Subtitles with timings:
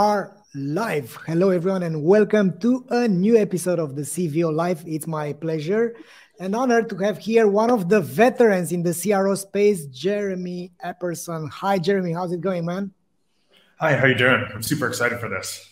[0.00, 1.14] are live.
[1.26, 4.82] Hello, everyone, and welcome to a new episode of the CVO Live.
[4.86, 5.94] It's my pleasure
[6.38, 11.50] and honor to have here one of the veterans in the CRO space, Jeremy Epperson.
[11.50, 12.14] Hi, Jeremy.
[12.14, 12.94] How's it going, man?
[13.78, 14.42] Hi, how you doing?
[14.54, 15.68] I'm super excited for this.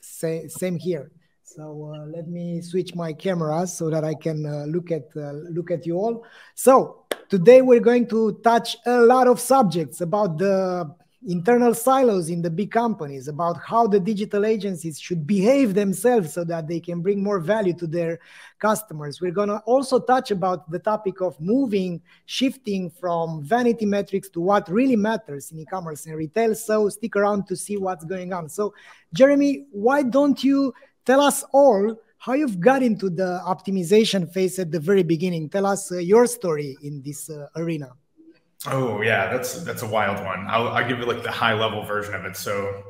[0.00, 1.10] Same, same here.
[1.42, 5.32] So uh, let me switch my camera so that I can uh, look at uh,
[5.48, 6.26] look at you all.
[6.54, 10.94] So today we're going to touch a lot of subjects about the
[11.26, 16.44] internal silos in the big companies about how the digital agencies should behave themselves so
[16.44, 18.18] that they can bring more value to their
[18.58, 19.20] customers.
[19.20, 24.40] We're going to also touch about the topic of moving shifting from vanity metrics to
[24.40, 26.54] what really matters in e-commerce and retail.
[26.54, 28.48] So stick around to see what's going on.
[28.48, 28.74] So
[29.12, 30.74] jeremy why don't you
[31.04, 35.48] tell us all how you've got into the optimization phase at the very beginning?
[35.48, 37.92] Tell us uh, your story in this uh, arena
[38.66, 40.46] Oh yeah, that's that's a wild one.
[40.48, 42.36] I'll, I'll give you like the high level version of it.
[42.36, 42.84] So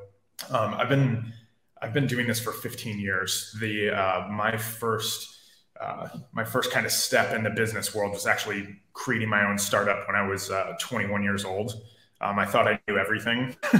[0.50, 1.32] um, I've been
[1.80, 3.56] I've been doing this for 15 years.
[3.60, 5.34] The uh, my first
[5.80, 9.58] uh, my first kind of step in the business world was actually creating my own
[9.58, 11.72] startup when I was uh, 21 years old.
[12.20, 13.56] Um, I thought I knew everything.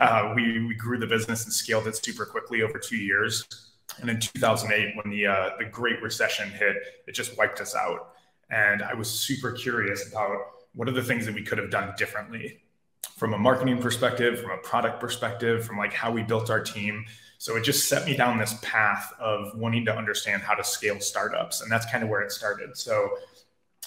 [0.00, 3.44] uh, we, we grew the business and scaled it super quickly over two years.
[4.00, 6.76] And in 2008, when the uh, the Great Recession hit,
[7.08, 8.12] it just wiped us out.
[8.50, 10.38] And I was super curious about
[10.76, 12.60] what are the things that we could have done differently
[13.16, 17.04] from a marketing perspective, from a product perspective, from like how we built our team.
[17.38, 21.00] So it just set me down this path of wanting to understand how to scale
[21.00, 21.62] startups.
[21.62, 22.76] And that's kind of where it started.
[22.76, 23.08] So,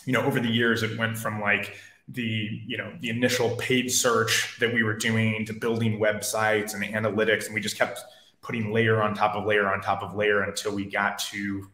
[0.05, 3.91] you know, over the years, it went from like the, you know, the initial paid
[3.91, 7.45] search that we were doing to building websites and analytics.
[7.45, 7.99] And we just kept
[8.41, 11.67] putting layer on top of layer on top of layer until we got to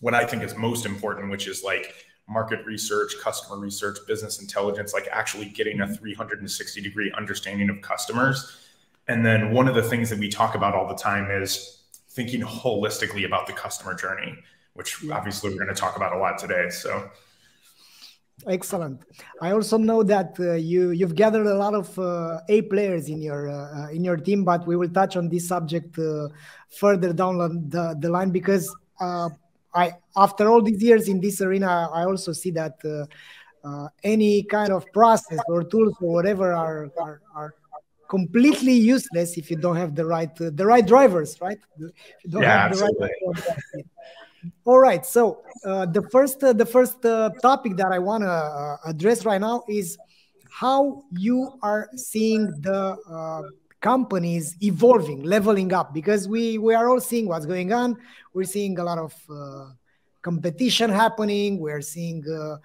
[0.00, 1.92] what I think is most important, which is like
[2.30, 8.56] market research, customer research, business intelligence, like actually getting a 360 degree understanding of customers.
[9.08, 12.40] And then one of the things that we talk about all the time is thinking
[12.40, 14.36] holistically about the customer journey,
[14.74, 16.70] which obviously we're going to talk about a lot today.
[16.70, 17.10] So
[18.46, 19.04] excellent
[19.42, 23.20] i also know that uh, you you've gathered a lot of uh, a players in
[23.20, 26.26] your uh, in your team but we will touch on this subject uh,
[26.70, 27.36] further down
[27.68, 29.28] the, the line because uh,
[29.74, 33.06] I after all these years in this arena, I also see that uh,
[33.66, 37.54] uh, any kind of process or tools or whatever are are, are
[38.08, 41.58] completely useless if you don't have the right uh, the right drivers, right?
[42.24, 43.10] yeah, absolutely.
[43.26, 43.84] Right
[44.64, 45.06] all right.
[45.06, 49.40] So uh, the first uh, the first uh, topic that I want to address right
[49.40, 49.98] now is
[50.50, 52.96] how you are seeing the
[53.80, 57.96] companies evolving, leveling up, because we we are all seeing what's going on.
[58.34, 59.70] We're seeing a lot of uh,
[60.22, 61.58] competition happening.
[61.58, 62.56] We're seeing uh,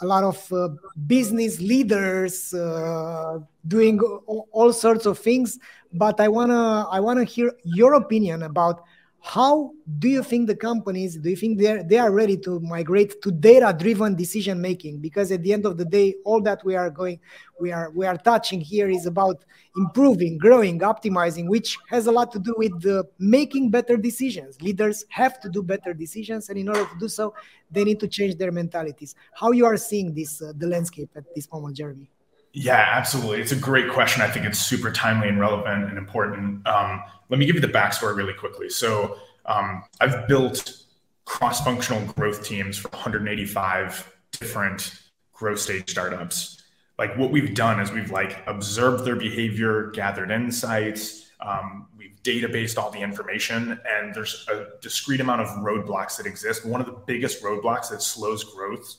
[0.00, 0.68] a lot of uh,
[1.06, 5.58] business leaders uh, doing all, all sorts of things.
[5.92, 8.84] But I wanna I wanna hear your opinion about
[9.24, 13.22] how do you think the companies do you think they they are ready to migrate
[13.22, 16.74] to data driven decision making because at the end of the day all that we
[16.74, 17.20] are going
[17.60, 19.44] we are we are touching here is about
[19.76, 24.60] improving growing optimizing which has a lot to do with the making better decisions.
[24.60, 27.32] Leaders have to do better decisions and in order to do so
[27.70, 29.14] they need to change their mentalities.
[29.34, 32.10] How you are seeing this uh, the landscape at this moment jeremy
[32.52, 33.40] yeah, absolutely.
[33.40, 34.22] It's a great question.
[34.22, 36.66] I think it's super timely and relevant and important.
[36.66, 38.68] Um, let me give you the backstory really quickly.
[38.68, 40.84] So, um, I've built
[41.24, 45.00] cross functional growth teams for 185 different
[45.32, 46.62] growth stage startups.
[46.98, 52.78] Like, what we've done is we've like observed their behavior, gathered insights, um, we've databased
[52.78, 56.64] all the information, and there's a discrete amount of roadblocks that exist.
[56.64, 58.94] One of the biggest roadblocks that slows growth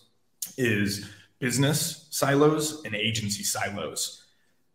[0.57, 1.09] is
[1.43, 4.23] business silos and agency silos.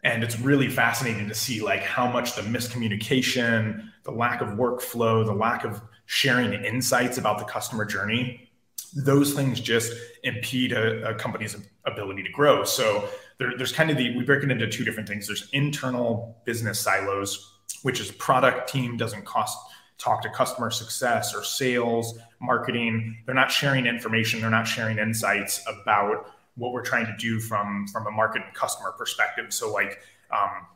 [0.04, 5.24] And it's really fascinating to see like how much the miscommunication the lack of workflow
[5.24, 8.50] the lack of sharing insights about the customer journey
[8.94, 9.94] those things just
[10.24, 11.56] impede a, a company's
[11.86, 12.64] ability to grow.
[12.64, 15.26] So there, there's kind of the we break it into two different things.
[15.26, 19.56] There's internal business silos which is product team doesn't cost
[19.96, 23.16] talk to customer success or sales marketing.
[23.24, 24.42] They're not sharing information.
[24.42, 26.26] They're not sharing insights about
[26.58, 29.52] what we're trying to do from from a market customer perspective.
[29.52, 30.00] So like
[30.30, 30.66] um,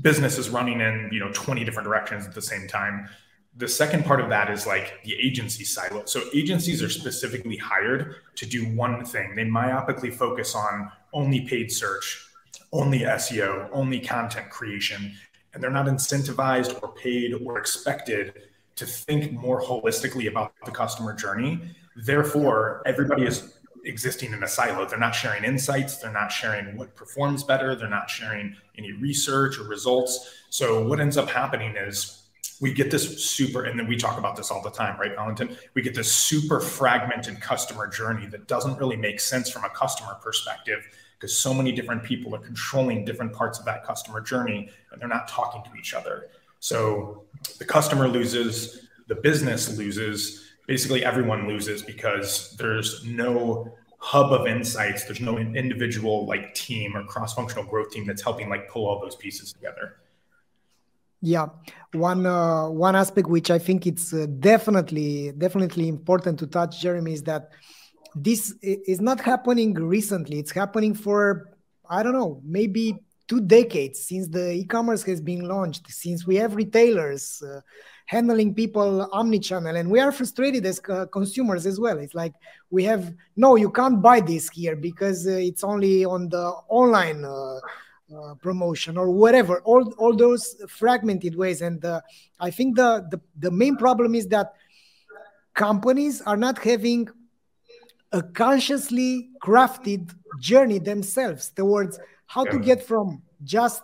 [0.00, 3.08] business is running in you know 20 different directions at the same time.
[3.56, 6.04] The second part of that is like the agency silo.
[6.04, 9.34] So agencies are specifically hired to do one thing.
[9.34, 12.24] They myopically focus on only paid search,
[12.72, 15.12] only SEO, only content creation,
[15.52, 18.42] and they're not incentivized or paid or expected
[18.76, 21.60] to think more holistically about the customer journey.
[21.96, 23.57] Therefore, everybody is
[23.88, 24.86] existing in a silo.
[24.86, 25.96] They're not sharing insights.
[25.96, 27.74] They're not sharing what performs better.
[27.74, 30.30] They're not sharing any research or results.
[30.50, 32.22] So what ends up happening is
[32.60, 35.56] we get this super, and then we talk about this all the time, right, Valentin?
[35.74, 40.18] We get this super fragmented customer journey that doesn't really make sense from a customer
[40.22, 40.84] perspective
[41.18, 45.08] because so many different people are controlling different parts of that customer journey and they're
[45.08, 46.28] not talking to each other.
[46.60, 47.24] So
[47.58, 55.04] the customer loses, the business loses, basically everyone loses because there's no hub of insights,
[55.04, 59.16] there's no individual like team or cross-functional growth team that's helping like pull all those
[59.16, 59.96] pieces together.
[61.20, 61.46] Yeah,
[61.92, 67.14] one uh, one aspect which I think it's uh, definitely definitely important to touch, Jeremy,
[67.14, 67.50] is that
[68.14, 70.38] this is not happening recently.
[70.38, 71.50] It's happening for
[71.90, 72.84] I don't know, maybe
[73.26, 77.60] two decades since the e-commerce has been launched, since we have retailers uh,
[78.08, 81.98] handling people omni-channel, and we are frustrated as uh, consumers as well.
[81.98, 82.32] It's like
[82.70, 87.22] we have no, you can't buy this here because uh, it's only on the online
[87.22, 87.58] uh,
[88.16, 92.00] uh, promotion or whatever all, all those fragmented ways and uh,
[92.40, 94.54] i think the, the the main problem is that
[95.52, 97.06] companies are not having
[98.12, 103.82] a consciously crafted journey themselves towards how to get from just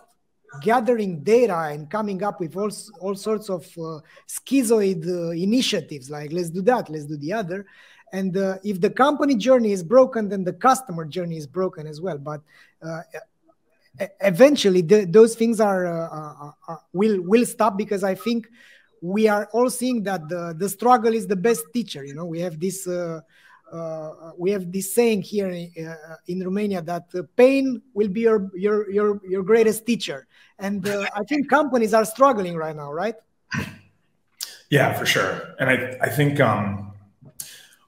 [0.61, 6.31] gathering data and coming up with all, all sorts of uh, schizoid uh, initiatives like
[6.31, 7.65] let's do that let's do the other
[8.13, 12.01] and uh, if the company journey is broken then the customer journey is broken as
[12.01, 12.41] well but
[12.81, 13.01] uh,
[14.21, 18.47] eventually the, those things are, uh, are, are, will will stop because I think
[19.01, 22.03] we are all seeing that the the struggle is the best teacher.
[22.03, 22.87] You know, we have this.
[23.71, 28.21] Uh, uh, we have this saying here in, uh, in Romania that pain will be
[28.21, 30.27] your your your your greatest teacher,
[30.59, 33.15] and uh, I think companies are struggling right now, right?
[34.69, 36.93] Yeah, for sure, and I I think um,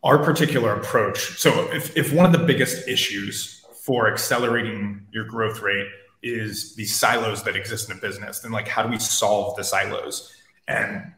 [0.03, 1.37] our particular approach.
[1.37, 5.87] So if if one of the biggest issues for accelerating your growth rate
[6.23, 9.63] is these silos that exist in a business then, like how do we solve the
[9.63, 10.33] silos
[10.67, 11.13] and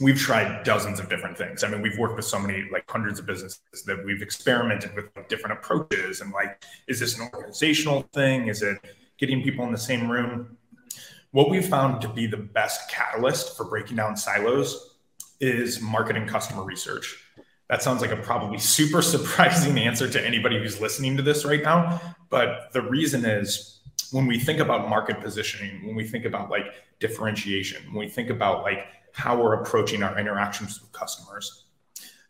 [0.00, 1.64] we've tried dozens of different things.
[1.64, 5.06] I mean we've worked with so many like hundreds of businesses that we've experimented with
[5.28, 8.48] different approaches and like is this an organizational thing?
[8.48, 8.78] Is it
[9.18, 10.56] getting people in the same room?
[11.32, 14.96] What we've found to be the best catalyst for breaking down silos
[15.40, 17.16] is marketing customer research.
[17.68, 21.62] That sounds like a probably super surprising answer to anybody who's listening to this right
[21.62, 22.00] now.
[22.28, 26.66] But the reason is when we think about market positioning, when we think about like
[26.98, 31.64] differentiation, when we think about like how we're approaching our interactions with customers,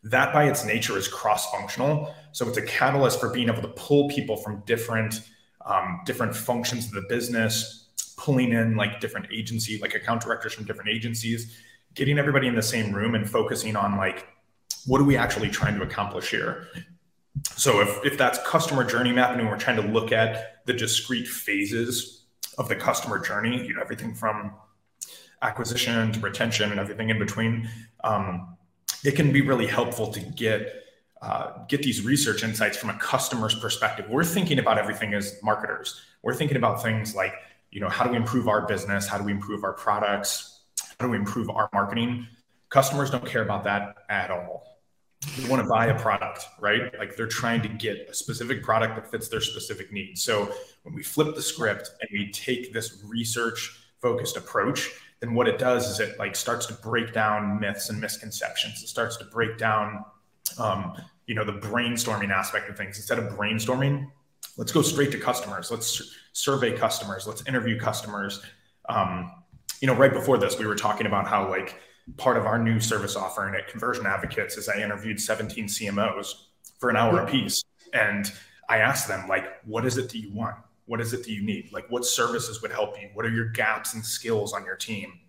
[0.03, 2.13] that by its nature is cross-functional.
[2.31, 5.21] So it's a catalyst for being able to pull people from different
[5.63, 10.65] um, different functions of the business, pulling in like different agency, like account directors from
[10.65, 11.55] different agencies,
[11.93, 14.27] getting everybody in the same room and focusing on like
[14.87, 16.67] what are we actually trying to accomplish here?
[17.55, 21.27] So if, if that's customer journey mapping and we're trying to look at the discrete
[21.27, 22.25] phases
[22.57, 24.53] of the customer journey, you know, everything from
[25.41, 27.69] acquisition to retention and everything in between,
[28.03, 28.57] um,
[29.03, 30.75] it can be really helpful to get
[31.21, 34.07] uh, get these research insights from a customer's perspective.
[34.09, 36.01] We're thinking about everything as marketers.
[36.23, 37.33] We're thinking about things like,
[37.69, 39.07] you know, how do we improve our business?
[39.07, 40.61] How do we improve our products?
[40.99, 42.25] How do we improve our marketing?
[42.69, 44.71] Customers don't care about that at all
[45.37, 46.97] they want to buy a product, right?
[46.97, 50.23] Like they're trying to get a specific product that fits their specific needs.
[50.23, 50.51] So
[50.83, 54.89] when we flip the script and we take this research focused approach,
[55.21, 58.83] then what it does is it like starts to break down myths and misconceptions.
[58.83, 60.03] It starts to break down,
[60.57, 60.93] um,
[61.27, 62.97] you know, the brainstorming aspect of things.
[62.97, 64.07] Instead of brainstorming,
[64.57, 65.69] let's go straight to customers.
[65.69, 67.27] Let's survey customers.
[67.27, 68.43] Let's interview customers.
[68.89, 69.31] Um,
[69.79, 71.79] you know, right before this, we were talking about how like
[72.17, 76.33] part of our new service offering at Conversion Advocates is I interviewed 17 CMOs
[76.79, 77.63] for an hour apiece.
[77.93, 78.31] And
[78.67, 80.55] I asked them, like, what is it that you want?
[80.85, 81.71] What is it that you need?
[81.71, 83.09] Like, what services would help you?
[83.13, 85.19] What are your gaps and skills on your team?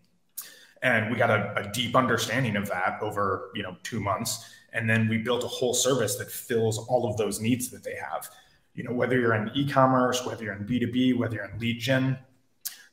[0.83, 4.51] And we got a, a deep understanding of that over, you know, two months.
[4.73, 7.95] And then we built a whole service that fills all of those needs that they
[7.95, 8.29] have.
[8.75, 12.19] You know, whether you're in e-commerce, whether you're in B2B, whether you're in lead gen,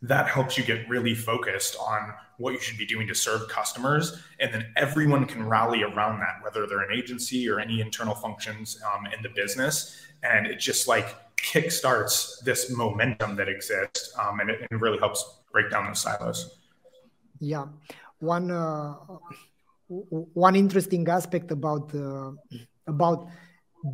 [0.02, 4.22] that helps you get really focused on what you should be doing to serve customers.
[4.40, 8.80] And then everyone can rally around that, whether they're an agency or any internal functions
[8.94, 10.02] um, in the business.
[10.24, 14.14] And it just like kickstarts this momentum that exists.
[14.20, 16.60] Um, and it, it, really helps break down those silos.
[17.40, 17.66] Yeah.
[18.20, 18.94] One, uh,
[19.88, 22.32] one interesting aspect about, uh,
[22.88, 23.28] about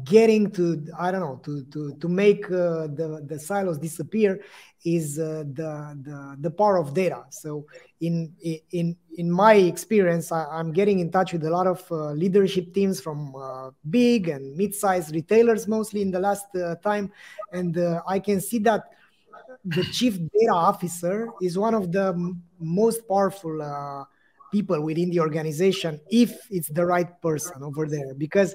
[0.04, 4.40] getting to i don't know to to to make uh, the the silos disappear
[4.86, 7.24] is uh, the, the the power of data.
[7.32, 7.66] So
[8.02, 8.34] in
[8.72, 12.74] in in my experience I, am getting in touch with a lot of uh, leadership
[12.74, 17.12] teams from uh, big and mid-sized retailers mostly in the last uh, time.
[17.52, 18.84] And uh, i can see that
[19.66, 24.08] the chief data officer is one of the m- most powerful
[24.52, 28.14] people within the organization if it's the right person over there.
[28.14, 28.54] Because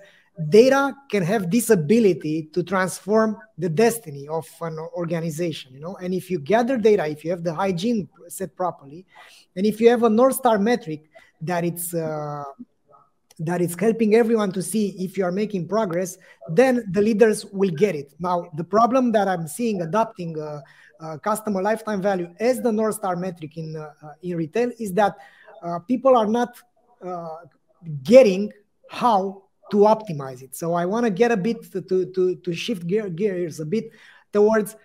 [0.49, 5.97] data can have this ability to transform the destiny of an organization you know?
[5.97, 9.07] And if you gather data if you have the hygiene set properly
[9.57, 11.05] and if you have a north star metric
[11.43, 12.45] that it's uh,
[13.39, 16.19] that it's helping everyone to see if you are making progress
[16.51, 18.13] then the leaders will get it.
[18.19, 20.61] Now the problem that i'm seeing adopting uh,
[21.01, 24.93] uh, customer lifetime value as the north star metric in uh, uh, in retail is
[24.93, 25.17] that
[25.63, 26.55] uh, people are not
[28.03, 28.53] getting
[28.91, 30.57] how to optimize it.
[30.57, 33.91] So I want to get a bit to, to, to shift gear, gears a bit
[34.33, 34.77] towards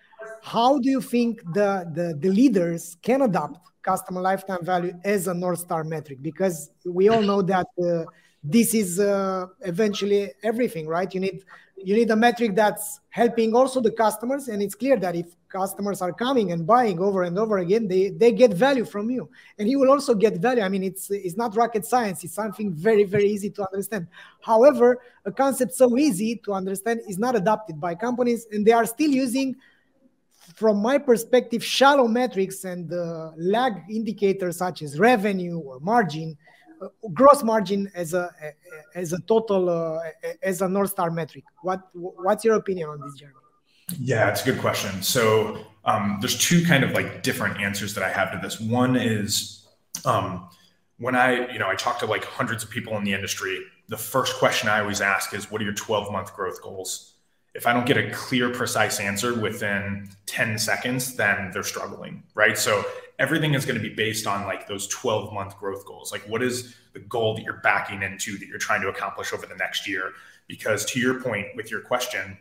[0.42, 5.34] how do you think the, the, the leaders can adopt customer lifetime value as a
[5.34, 6.20] North Star metric?
[6.22, 8.06] Because we all know that uh,
[8.48, 11.12] this is uh, eventually everything, right?
[11.14, 11.44] You need
[11.78, 16.02] you need a metric that's helping also the customers, and it's clear that if customers
[16.02, 19.30] are coming and buying over and over again they they get value from you.
[19.58, 20.62] And you will also get value.
[20.62, 22.24] I mean it's it's not rocket science.
[22.24, 24.08] It's something very very easy to understand.
[24.42, 28.86] However a concept so easy to understand is not adopted by companies and they are
[28.86, 29.56] still using
[30.56, 36.38] from my perspective shallow metrics and uh, lag indicators such as revenue or margin
[37.14, 38.30] gross margin as a
[38.96, 40.00] as a total uh,
[40.44, 43.34] as a north star metric what what's your opinion on this journey
[44.00, 45.02] yeah, it's a good question.
[45.02, 48.60] So um, there's two kind of like different answers that I have to this.
[48.60, 49.68] One is
[50.06, 50.50] um,
[50.98, 53.64] when I, you know, I talk to like hundreds of people in the industry.
[53.88, 57.14] The first question I always ask is, "What are your 12 month growth goals?"
[57.54, 62.58] If I don't get a clear, precise answer within 10 seconds, then they're struggling, right?
[62.58, 62.84] So
[63.20, 66.12] everything is going to be based on like those 12 month growth goals.
[66.12, 69.46] Like, what is the goal that you're backing into that you're trying to accomplish over
[69.46, 70.12] the next year?
[70.48, 72.38] Because to your point with your question,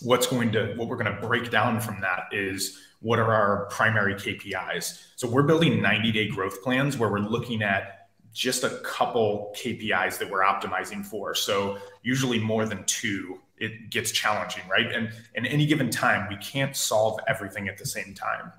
[0.00, 3.66] what's going to what we're going to break down from that is what are our
[3.66, 5.06] primary KPIs.
[5.16, 10.18] So we're building 90 day growth plans where we're looking at just a couple KPIs
[10.18, 11.34] that we're optimizing for.
[11.34, 14.90] So usually more than two, it gets challenging, right?
[14.90, 18.52] And in any given time, we can't solve everything at the same time.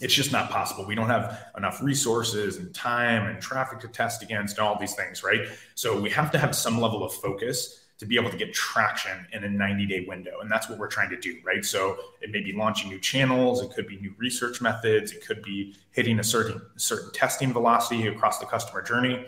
[0.00, 0.84] It's just not possible.
[0.84, 4.94] We don't have enough resources and time and traffic to test against and all these
[4.94, 5.48] things, right?
[5.74, 9.26] So we have to have some level of focus to be able to get traction
[9.32, 10.40] in a 90 day window.
[10.40, 11.64] And that's what we're trying to do, right?
[11.64, 15.42] So it may be launching new channels, it could be new research methods, it could
[15.42, 19.24] be hitting a certain certain testing velocity across the customer journey.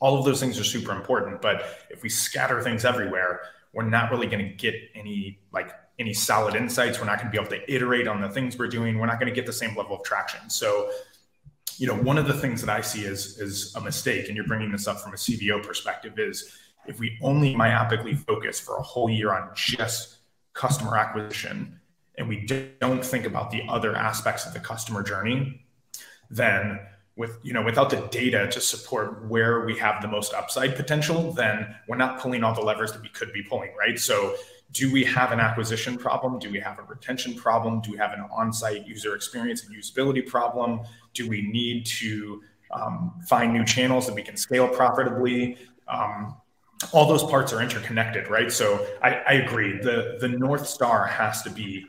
[0.00, 1.42] All of those things are super important.
[1.42, 3.42] But if we scatter things everywhere,
[3.74, 6.98] we're not really going to get any like any solid insights.
[6.98, 8.98] We're not going to be able to iterate on the things we're doing.
[8.98, 10.48] We're not going to get the same level of traction.
[10.48, 10.90] So
[11.78, 14.46] you know, one of the things that I see is is a mistake, and you're
[14.46, 16.52] bringing this up from a CVO perspective, is
[16.86, 20.16] if we only myopically focus for a whole year on just
[20.54, 21.78] customer acquisition
[22.16, 22.44] and we
[22.80, 25.64] don't think about the other aspects of the customer journey,
[26.30, 26.80] then
[27.16, 31.32] with you know without the data to support where we have the most upside potential,
[31.32, 34.00] then we're not pulling all the levers that we could be pulling, right?
[34.00, 34.34] So
[34.72, 36.38] do we have an acquisition problem?
[36.38, 37.80] Do we have a retention problem?
[37.80, 40.80] Do we have an on-site user experience and usability problem?
[41.14, 45.56] Do we need to um, find new channels that we can scale profitably?
[45.88, 46.36] Um,
[46.92, 48.52] all those parts are interconnected, right?
[48.52, 49.78] So I, I agree.
[49.78, 51.86] The the North Star has to be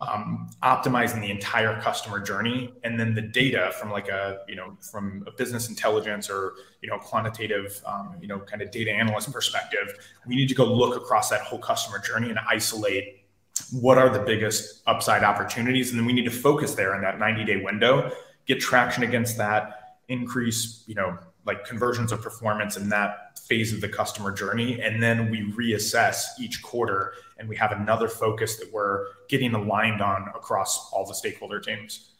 [0.00, 4.76] um, optimizing the entire customer journey, and then the data from like a you know
[4.80, 9.32] from a business intelligence or you know quantitative um, you know kind of data analyst
[9.32, 9.94] perspective,
[10.26, 13.24] we need to go look across that whole customer journey and isolate
[13.72, 17.18] what are the biggest upside opportunities, and then we need to focus there in that
[17.18, 18.10] 90 day window,
[18.46, 23.80] get traction against that, increase you know like conversions of performance in that phase of
[23.80, 24.80] the customer journey.
[24.80, 30.02] And then we reassess each quarter and we have another focus that we're getting aligned
[30.02, 32.10] on across all the stakeholder teams.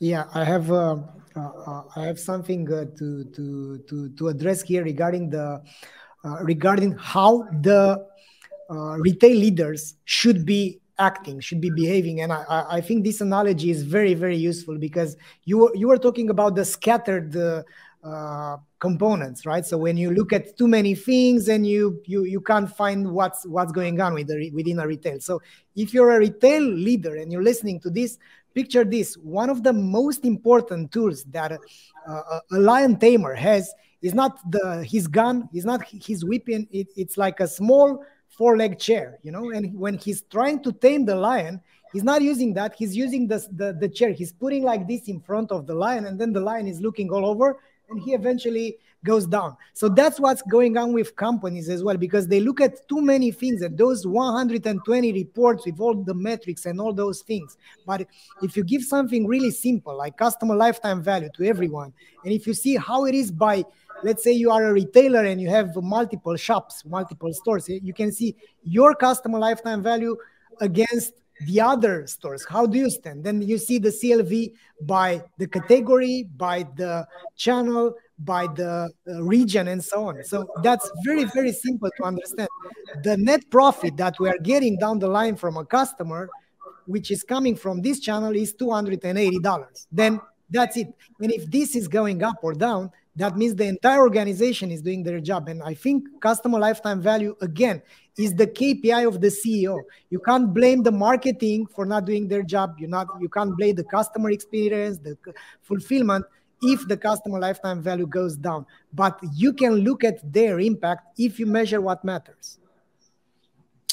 [0.00, 0.96] Yeah i have uh,
[1.34, 5.60] uh, i have something uh, to to to to address here regarding the
[6.24, 8.06] uh, regarding how the
[8.70, 12.20] uh, retail leaders should be acting should be behaving.
[12.20, 16.30] And i i think this analogy is very very useful because you you were talking
[16.30, 17.62] about the scattered uh,
[18.04, 19.66] uh, components right?
[19.66, 23.44] So when you look at too many things and you you you can't find what's
[23.46, 25.20] what's going on with the, within a retail.
[25.20, 25.40] So
[25.74, 28.18] if you're a retail leader and you're listening to this
[28.58, 29.14] picture this.
[29.16, 34.84] One of the most important tools that uh, a lion tamer has is not the
[34.84, 38.04] his gun is not his weapon it, it's like a small
[38.38, 39.50] four leg chair, you know.
[39.50, 41.60] And when he's trying to tame the lion,
[41.92, 42.76] he's not using that.
[42.76, 44.12] He's using the, the, the chair.
[44.12, 47.10] He's putting like this in front of the lion, and then the lion is looking
[47.10, 47.58] all over,
[47.90, 49.56] and he eventually goes down.
[49.74, 53.30] So that's what's going on with companies as well, because they look at too many
[53.32, 57.56] things at those 120 reports with all the metrics and all those things.
[57.86, 58.06] But
[58.42, 61.92] if you give something really simple, like customer lifetime value to everyone,
[62.24, 63.64] and if you see how it is by
[64.02, 68.12] let's say you are a retailer and you have multiple shops, multiple stores, you can
[68.12, 70.16] see your customer lifetime value
[70.60, 71.14] against
[71.46, 72.44] the other stores.
[72.48, 73.24] How do you stand?
[73.24, 74.52] Then you see the CLV
[74.82, 80.24] by the category, by the channel, by the uh, region, and so on.
[80.24, 82.48] So that's very, very simple to understand.
[83.04, 86.28] The net profit that we are getting down the line from a customer,
[86.86, 89.86] which is coming from this channel, is $280.
[89.92, 90.88] Then that's it.
[91.20, 95.02] And if this is going up or down, that means the entire organization is doing
[95.02, 95.48] their job.
[95.48, 97.82] And I think customer lifetime value, again,
[98.16, 99.80] is the KPI of the CEO.
[100.10, 102.76] You can't blame the marketing for not doing their job.
[102.78, 105.16] You not you can't blame the customer experience, the
[105.62, 106.24] fulfillment
[106.62, 108.66] if the customer lifetime value goes down.
[108.92, 112.58] But you can look at their impact if you measure what matters.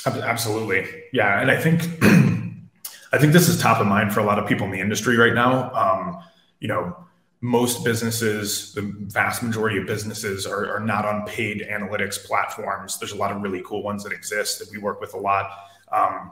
[0.06, 0.88] Absolutely.
[1.14, 1.42] Yeah.
[1.42, 1.82] And I think
[3.12, 5.18] I think this is top of mind for a lot of people in the industry
[5.18, 5.72] right now.
[5.74, 6.24] Um,
[6.60, 6.96] you know,
[7.42, 12.98] most businesses, the vast majority of businesses are, are, not on paid analytics platforms.
[12.98, 15.52] There's a lot of really cool ones that exist that we work with a lot.
[15.92, 16.32] Um,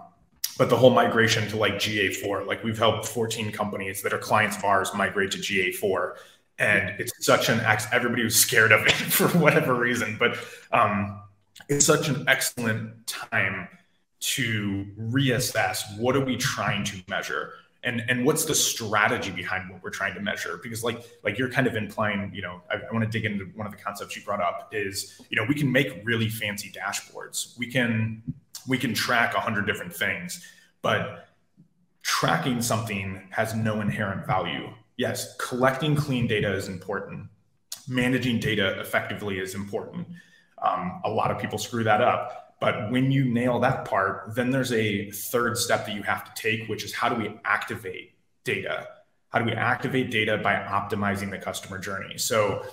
[0.57, 4.57] but the whole migration to like GA4, like we've helped 14 companies that are clients
[4.57, 6.15] of ours migrate to GA4.
[6.59, 10.37] And it's such an ex, everybody was scared of it for whatever reason, but
[10.71, 11.21] um,
[11.69, 13.67] it's such an excellent time
[14.19, 19.83] to reassess what are we trying to measure and and what's the strategy behind what
[19.83, 20.59] we're trying to measure?
[20.63, 23.45] Because like like you're kind of implying you know I, I want to dig into
[23.55, 26.71] one of the concepts you brought up is you know we can make really fancy
[26.71, 27.57] dashboards.
[27.57, 28.23] We can
[28.67, 30.45] we can track a hundred different things
[30.83, 31.27] but
[32.03, 34.69] tracking something has no inherent value.
[34.97, 37.27] Yes collecting clean data is important.
[37.87, 40.07] Managing data effectively is important.
[40.61, 44.49] Um, a lot of people screw that up but when you nail that part, then
[44.49, 48.13] there's a third step that you have to take, which is how do we activate
[48.45, 48.87] data?
[49.27, 52.17] How do we activate data by optimizing the customer journey?
[52.17, 52.65] So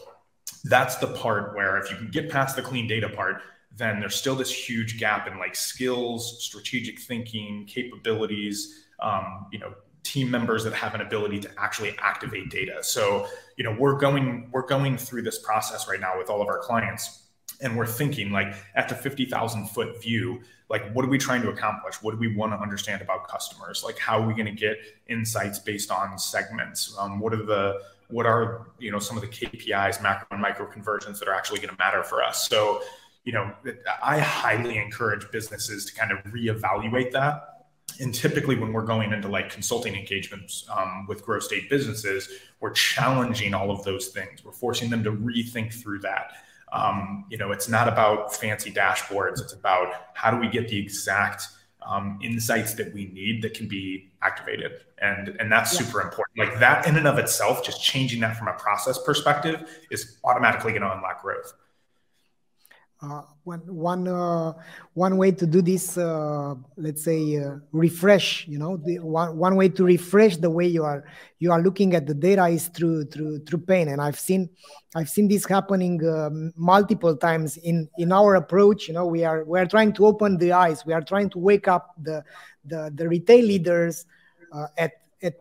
[0.63, 3.43] that's the part where if you can get past the clean data part,
[3.77, 9.75] then there's still this huge gap in like skills, strategic thinking, capabilities, um, you know,
[10.05, 12.79] team members that have an ability to actually activate data.
[12.83, 13.27] So,
[13.57, 16.61] you know, we're going we're going through this process right now with all of our
[16.61, 17.20] clients
[17.61, 21.51] and we're thinking like at the 50,000 foot view, like what are we trying to
[21.51, 22.03] accomplish?
[22.03, 23.83] What do we want to understand about customers?
[23.85, 26.97] Like how are we going to get insights based on segments?
[26.99, 30.67] Um, what are the what are you know some of the KPIs, macro and micro
[30.67, 32.49] conversions that are actually going to matter for us?
[32.49, 32.83] So,
[33.25, 33.53] you know,
[34.03, 37.67] I highly encourage businesses to kind of reevaluate that.
[38.01, 42.29] And typically, when we're going into like consulting engagements um, with growth state businesses,
[42.61, 44.45] we're challenging all of those things.
[44.45, 46.33] We're forcing them to rethink through that
[46.73, 49.41] um, you know, it's not about fancy dashboards.
[49.41, 51.49] It's about how do we get the exact
[51.83, 55.87] um, insights that we need that can be activated, and and that's yeah.
[55.87, 56.39] super important.
[56.39, 60.73] Like that in and of itself, just changing that from a process perspective is automatically
[60.73, 61.53] going to unlock growth.
[63.03, 64.53] Uh, one one uh,
[64.93, 68.47] one way to do this, uh, let's say, uh, refresh.
[68.47, 71.05] You know, the one, one way to refresh the way you are
[71.39, 74.51] you are looking at the data is through through through pain, and I've seen
[74.95, 78.87] I've seen this happening um, multiple times in in our approach.
[78.87, 80.85] You know, we are we are trying to open the eyes.
[80.85, 82.23] We are trying to wake up the
[82.67, 84.05] the the retail leaders
[84.53, 85.37] uh, at at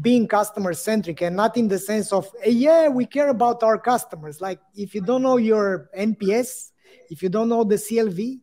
[0.00, 4.40] being customer centric and not in the sense of yeah we care about our customers
[4.40, 6.70] like if you don't know your nps
[7.10, 8.40] if you don't know the CLV,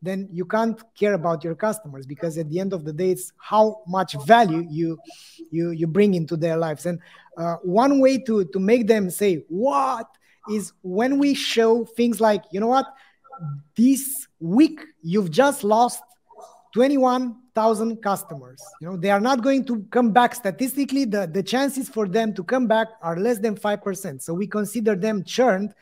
[0.00, 3.32] then you can't care about your customers because at the end of the day, it's
[3.36, 4.98] how much value you
[5.50, 6.86] you you bring into their lives.
[6.86, 7.00] And
[7.36, 10.06] uh, one way to to make them say what
[10.50, 12.86] is when we show things like you know what
[13.76, 16.02] this week you've just lost
[16.74, 18.62] 21,000 customers.
[18.80, 21.04] You know, they are not going to come back statistically.
[21.04, 24.22] The, the chances for them to come back are less than 5%.
[24.22, 25.74] So we consider them churned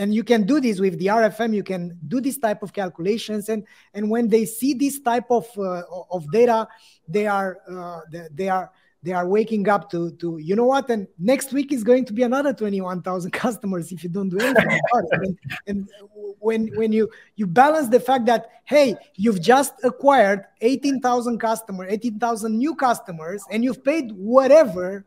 [0.00, 3.48] and you can do this with the rfm you can do this type of calculations.
[3.48, 6.66] And and when they see this type of uh, of data
[7.06, 8.00] they are uh,
[8.32, 10.88] they are they are waking up to to you know what?
[10.90, 14.66] And next week is going to be another 21000 customers if you don't do anything
[14.66, 15.20] about it.
[15.22, 15.88] And, and
[16.38, 22.56] when when you you balance the fact that hey you've just acquired 18000 customers 18000
[22.56, 25.04] new customers and you've paid whatever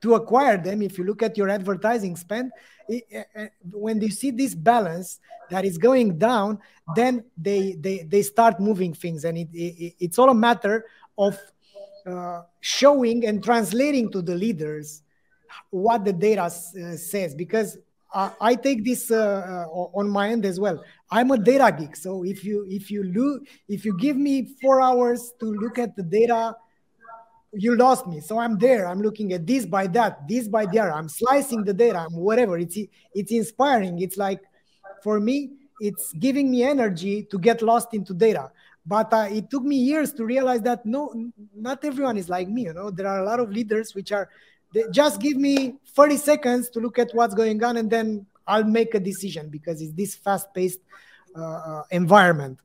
[0.00, 2.52] to acquire them if you look at your advertising spend
[2.88, 5.18] it, uh, when you see this balance
[5.50, 6.58] that is going down
[6.94, 9.24] then they they, they start moving things.
[9.24, 11.38] And it, it it's all a matter of
[12.06, 15.02] uh, showing and translating to the leaders
[15.70, 17.34] what the data uh, says.
[17.34, 17.78] Because
[18.12, 20.82] I, I take this uh, uh, on my end as well.
[21.10, 21.96] I'm a data geek.
[21.96, 25.96] So if you if you look if you give me four hours to look at
[25.96, 26.54] the data
[27.52, 30.92] you lost me so i'm there i'm looking at this by that this by there
[30.92, 32.78] i'm slicing the data i'm whatever it's
[33.14, 34.40] it's inspiring it's like
[35.02, 38.50] for me it's giving me energy to get lost into data.
[38.86, 41.12] But uh, it took me years to realize that no
[41.54, 44.30] not everyone is like me you know there are a lot of leaders which are
[44.72, 48.64] they just give me 30 seconds to look at what's going on and then i'll
[48.64, 50.80] make a decision because it's this fast paced
[51.36, 52.58] uh, uh, environment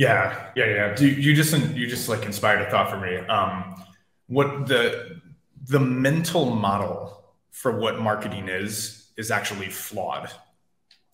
[0.00, 3.84] yeah yeah yeah you, you just you just like inspired a thought for me um
[4.28, 5.20] what the
[5.68, 10.30] the mental model for what marketing is is actually flawed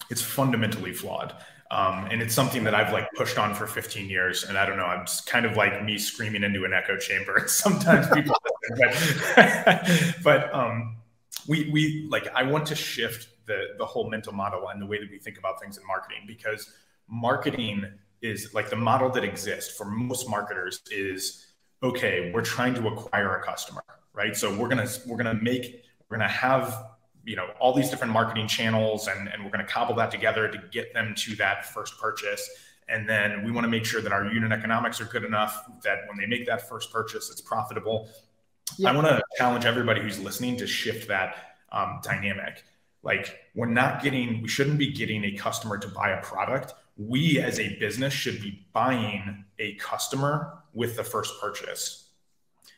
[0.09, 1.35] it's fundamentally flawed
[1.69, 4.45] um, and it's something that I've like pushed on for 15 years.
[4.45, 7.43] And I don't know, I'm just kind of like me screaming into an echo chamber.
[7.49, 8.37] Sometimes people,
[9.35, 9.91] but,
[10.23, 10.99] but um,
[11.49, 15.01] we, we like, I want to shift the, the whole mental model and the way
[15.01, 16.71] that we think about things in marketing because
[17.09, 17.85] marketing
[18.23, 21.47] is like the model that exists for most marketers is
[21.83, 23.83] okay, we're trying to acquire a customer,
[24.15, 24.35] right?
[24.35, 26.87] So we're to, we're to make, we're to have
[27.27, 30.59] you know all these different marketing channels and, and we're to cobble that together to
[30.71, 32.49] get them to that first purchase
[32.89, 35.99] and then we want to make sure that our unit economics are good enough that
[36.09, 38.09] when they make that first purchase it's profitable
[38.79, 38.91] yeah.
[38.91, 42.63] i want to challenge everybody who's listening to shift that um, dynamic
[43.03, 47.41] like we're not getting we shouldn't be getting a customer to buy a product we
[47.41, 52.07] as a business should be buying a customer with the first purchase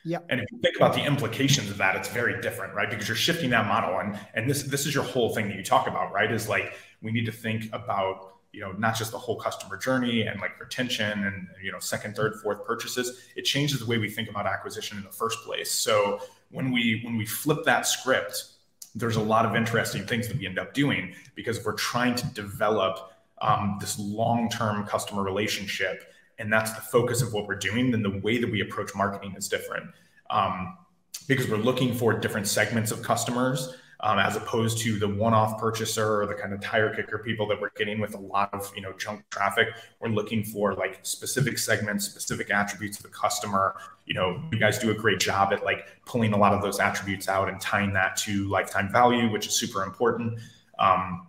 [0.04, 0.18] yeah.
[0.28, 2.88] And if you think about the implications of that, it's very different, right?
[2.88, 3.98] Because you're shifting that model.
[3.98, 6.31] And and this this is your whole thing that you talk about, right?
[6.31, 10.22] Is like we need to think about you know not just the whole customer journey
[10.22, 14.09] and like retention and you know second third fourth purchases it changes the way we
[14.09, 16.18] think about acquisition in the first place so
[16.50, 18.52] when we when we flip that script
[18.94, 22.26] there's a lot of interesting things that we end up doing because we're trying to
[22.28, 28.03] develop um, this long-term customer relationship and that's the focus of what we're doing, then
[28.03, 29.90] the way that we approach marketing is different.
[30.31, 30.79] Um,
[31.27, 36.22] because we're looking for different segments of customers um, as opposed to the one-off purchaser
[36.22, 38.83] or the kind of tire kicker people that we're getting with a lot of you
[38.83, 39.68] know junk traffic.
[40.01, 43.74] We're looking for like specific segments, specific attributes of the customer.
[44.07, 46.79] You know, you guys do a great job at like pulling a lot of those
[46.79, 50.38] attributes out and tying that to lifetime value, which is super important.
[50.79, 51.27] Um,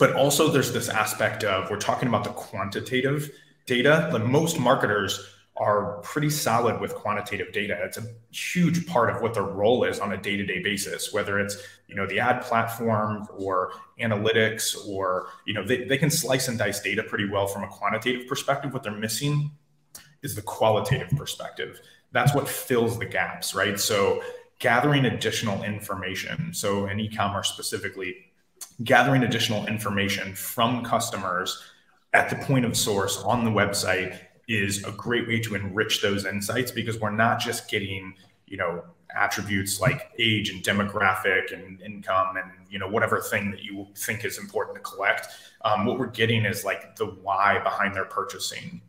[0.00, 3.30] but also, there's this aspect of we're talking about the quantitative
[3.66, 5.24] data, the most marketers
[5.56, 7.78] are pretty solid with quantitative data.
[7.82, 11.58] It's a huge part of what their role is on a day-to-day basis, whether it's,
[11.86, 16.58] you know, the ad platform or analytics or, you know, they, they can slice and
[16.58, 18.72] dice data pretty well from a quantitative perspective.
[18.72, 19.50] What they're missing
[20.22, 21.78] is the qualitative perspective.
[22.12, 23.78] That's what fills the gaps, right?
[23.78, 24.22] So
[24.60, 26.54] gathering additional information.
[26.54, 28.29] So in e-commerce specifically,
[28.84, 31.62] gathering additional information from customers
[32.12, 36.26] at the point of source on the website is a great way to enrich those
[36.26, 38.14] insights because we're not just getting,
[38.46, 38.82] you know,
[39.16, 44.24] attributes like age and demographic and income and you know whatever thing that you think
[44.24, 45.28] is important to collect.
[45.64, 48.80] Um, what we're getting is like the why behind their purchasing.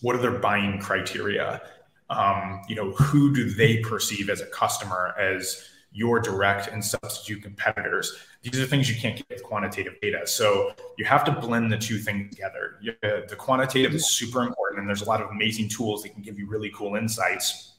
[0.00, 1.62] What are their buying criteria?
[2.08, 7.42] Um, you know, who do they perceive as a customer as your direct and substitute
[7.42, 8.16] competitors.
[8.42, 10.26] These are things you can't get with quantitative data.
[10.26, 12.78] So you have to blend the two things together.
[13.02, 16.38] The quantitative is super important, and there's a lot of amazing tools that can give
[16.38, 17.72] you really cool insights.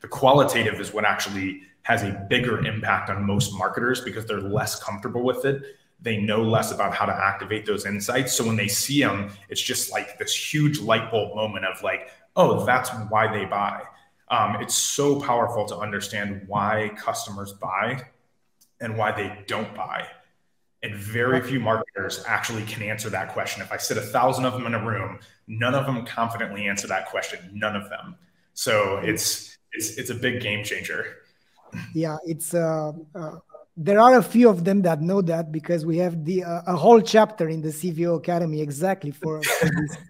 [0.00, 4.82] The qualitative is what actually has a bigger impact on most marketers because they're less
[4.82, 5.62] comfortable with it.
[6.00, 8.32] They know less about how to activate those insights.
[8.32, 12.10] So when they see them, it's just like this huge light bulb moment of like,
[12.34, 13.82] oh, that's why they buy
[14.32, 18.02] um, it's so powerful to understand why customers buy
[18.80, 20.06] and why they don't buy.
[20.82, 23.62] And very few marketers actually can answer that question.
[23.62, 26.88] If I sit a thousand of them in a room, none of them confidently answer
[26.88, 27.38] that question.
[27.52, 28.16] None of them.
[28.54, 31.18] So it's it's it's a big game changer.
[31.94, 33.36] Yeah, it's uh, uh
[33.76, 36.76] there are a few of them that know that because we have the uh, a
[36.76, 39.96] whole chapter in the CVO Academy exactly for, for this.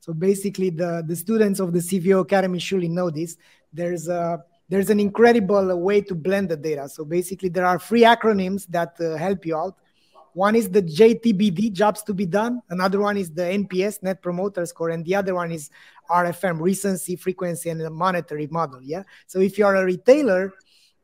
[0.00, 3.36] So, so, basically, the the students of the CVO Academy surely know this.
[3.72, 6.88] There's a there's an incredible way to blend the data.
[6.88, 9.76] So basically, there are three acronyms that uh, help you out.
[10.32, 12.62] One is the JTBD, jobs to be done.
[12.70, 15.70] Another one is the NPS, Net Promoter Score, and the other one is
[16.08, 18.80] RFM, recency, frequency, and the monetary model.
[18.80, 19.02] Yeah.
[19.26, 20.52] So if you are a retailer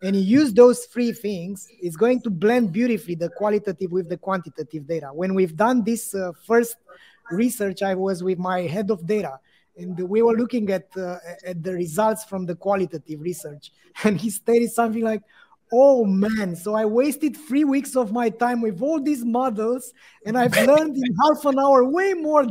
[0.01, 4.17] and you use those three things, it's going to blend beautifully the qualitative with the
[4.17, 5.09] quantitative data.
[5.13, 6.77] When we've done this uh, first
[7.33, 9.41] research, I was with my head of data,
[9.77, 13.73] and we were looking at uh, at the results from the qualitative research,
[14.05, 15.23] and he stated something like,
[15.73, 19.93] "Oh man, so I wasted three weeks of my time with all these models,
[20.25, 22.47] and I've learned in half an hour way more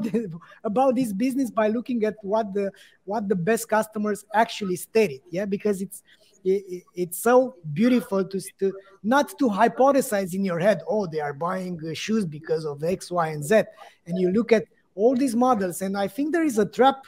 [0.64, 2.72] about this business by looking at what the
[3.06, 6.04] what the best customers actually stated." Yeah, because it's
[6.46, 8.72] it, it's so beautiful to, to
[9.04, 13.10] not to hypothesize in your head oh they are buying uh, shoes because of x
[13.10, 13.64] y and z
[14.06, 17.06] and you look at all these models and i think there is a trap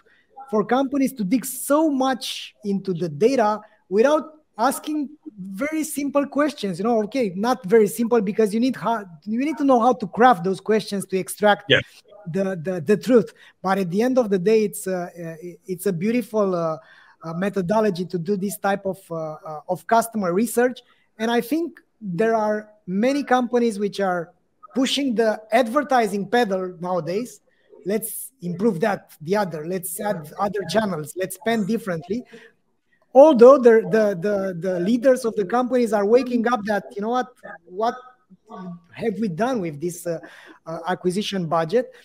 [0.50, 6.84] for companies to dig so much into the data without asking very simple questions you
[6.84, 10.08] know okay not very simple because you need how you need to know how to
[10.08, 11.80] craft those questions to extract yeah.
[12.28, 15.10] the, the the truth but at the end of the day it's uh,
[15.65, 16.78] it's a beautiful uh,
[17.23, 20.82] uh, methodology to do this type of uh, uh, of customer research
[21.19, 24.34] and i think there are many companies which are
[24.73, 27.41] pushing the advertising pedal nowadays
[27.88, 29.65] let's improve that the other.
[29.65, 31.13] Let's add other channels.
[31.15, 32.23] Let's spend differently.
[33.13, 37.10] Although the, the the the leaders of the companies are waking up that you know
[37.10, 37.30] what
[37.65, 37.95] what
[38.91, 40.19] have we done with this uh,
[40.65, 41.95] uh, acquisition budget?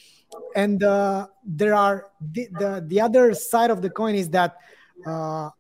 [0.57, 4.57] And uh, there are the, the the other side of the coin is that
[5.05, 5.51] uh,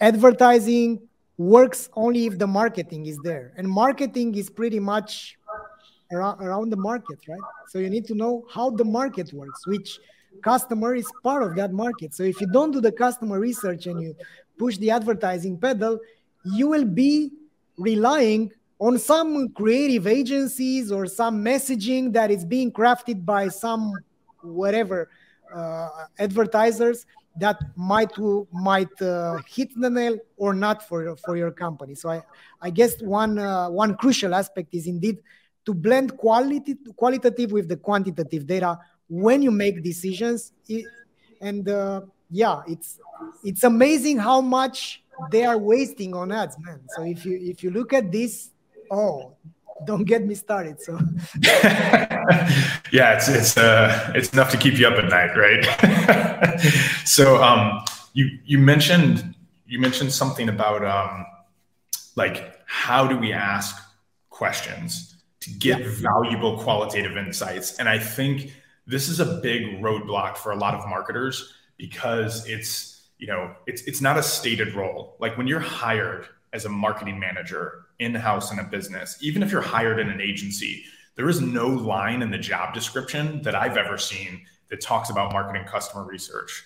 [0.00, 3.52] advertising works only if the marketing is there.
[3.56, 5.36] And marketing is pretty much
[6.14, 9.98] around, around the market right so you need to know how the market works which
[10.42, 14.00] customer is part of that market so if you don't do the customer research and
[14.00, 14.14] you
[14.58, 15.98] push the advertising pedal
[16.44, 17.30] you will be
[17.78, 23.92] relying on some creative agencies or some messaging that is being crafted by some
[24.42, 25.08] whatever
[25.54, 28.12] uh, advertisers that might
[28.52, 31.94] might uh, hit the nail or not for for your company.
[31.94, 32.22] So I
[32.60, 35.18] I guess one uh, one crucial aspect is indeed
[35.66, 40.52] to blend quality qualitative with the quantitative data when you make decisions.
[40.68, 40.86] It,
[41.40, 42.98] and uh, yeah, it's
[43.44, 46.80] it's amazing how much they are wasting on ads, man.
[46.96, 48.50] So if you if you look at this,
[48.90, 49.34] oh,
[49.84, 50.80] don't get me started.
[50.80, 50.98] So
[52.92, 56.60] yeah, it's it's uh it's enough to keep you up at night, right?
[57.04, 59.34] so um you you mentioned
[59.66, 61.26] you mentioned something about um
[62.16, 63.76] like how do we ask
[64.30, 65.13] questions
[65.44, 65.86] to get yeah.
[65.90, 68.52] valuable qualitative insights and i think
[68.86, 73.82] this is a big roadblock for a lot of marketers because it's you know it's
[73.82, 78.52] it's not a stated role like when you're hired as a marketing manager in house
[78.52, 80.84] in a business, even if you're hired in an agency,
[81.16, 85.32] there is no line in the job description that I've ever seen that talks about
[85.32, 86.64] marketing customer research.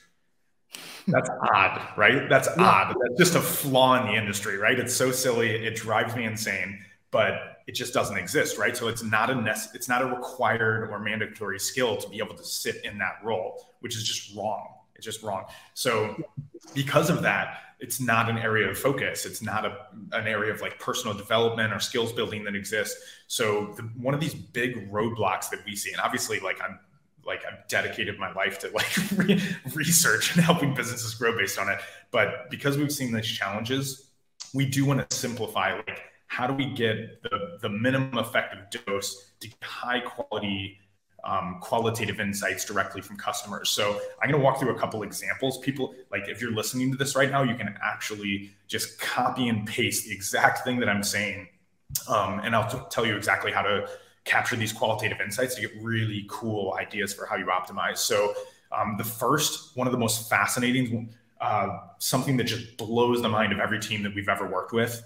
[1.07, 2.29] That's odd, right?
[2.29, 2.63] That's yeah.
[2.63, 2.97] odd.
[3.01, 4.79] That's just a flaw in the industry, right?
[4.79, 5.51] It's so silly.
[5.51, 6.79] It drives me insane,
[7.11, 8.75] but it just doesn't exist, right?
[8.75, 12.35] So it's not a nec- it's not a required or mandatory skill to be able
[12.35, 14.69] to sit in that role, which is just wrong.
[14.95, 15.45] It's just wrong.
[15.75, 16.17] So
[16.75, 19.27] because of that, it's not an area of focus.
[19.27, 22.97] It's not a, an area of like personal development or skills building that exists.
[23.27, 26.81] So the, one of these big roadblocks that we see, and obviously like I'm
[27.27, 29.43] like I've dedicated my life to like re-
[29.75, 31.81] research and helping businesses grow based on it.
[32.13, 34.09] But because we've seen these challenges,
[34.55, 36.08] we do want to simplify like
[36.39, 40.79] how do we get the, the minimum effective dose to get high quality
[41.25, 43.71] um, qualitative insights directly from customers.
[43.71, 45.59] So I'm going to walk through a couple examples.
[45.59, 49.67] People, like if you're listening to this right now, you can actually just copy and
[49.67, 51.49] paste the exact thing that I'm saying.
[52.07, 53.89] Um, and I'll t- tell you exactly how to
[54.25, 57.99] capture these qualitative insights to get really cool ideas for how you optimize.
[57.99, 58.33] So
[58.71, 63.53] um, the first, one of the most fascinating, uh, something that just blows the mind
[63.53, 65.03] of every team that we've ever worked with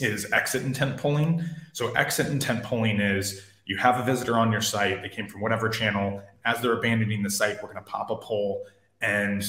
[0.00, 1.44] is exit intent polling.
[1.72, 5.40] So exit intent polling is you have a visitor on your site, they came from
[5.40, 6.22] whatever channel.
[6.44, 8.66] As they're abandoning the site, we're going to pop a poll.
[9.00, 9.44] And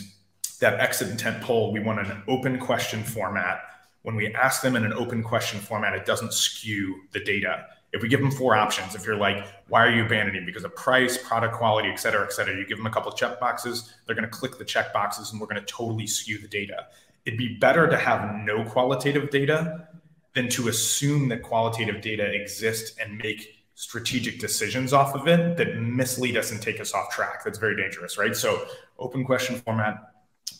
[0.59, 3.59] that exit intent poll, we want an open question format.
[4.03, 7.65] When we ask them in an open question format, it doesn't skew the data.
[7.91, 10.45] If we give them four options, if you're like, why are you abandoning?
[10.45, 13.17] Because of price, product quality, et cetera, et cetera, you give them a couple of
[13.17, 16.37] check boxes, they're going to click the check boxes and we're going to totally skew
[16.37, 16.87] the data.
[17.25, 19.87] It'd be better to have no qualitative data
[20.35, 25.77] than to assume that qualitative data exists and make strategic decisions off of it that
[25.81, 27.43] mislead us and take us off track.
[27.43, 28.35] That's very dangerous, right?
[28.35, 28.65] So,
[28.99, 30.13] open question format.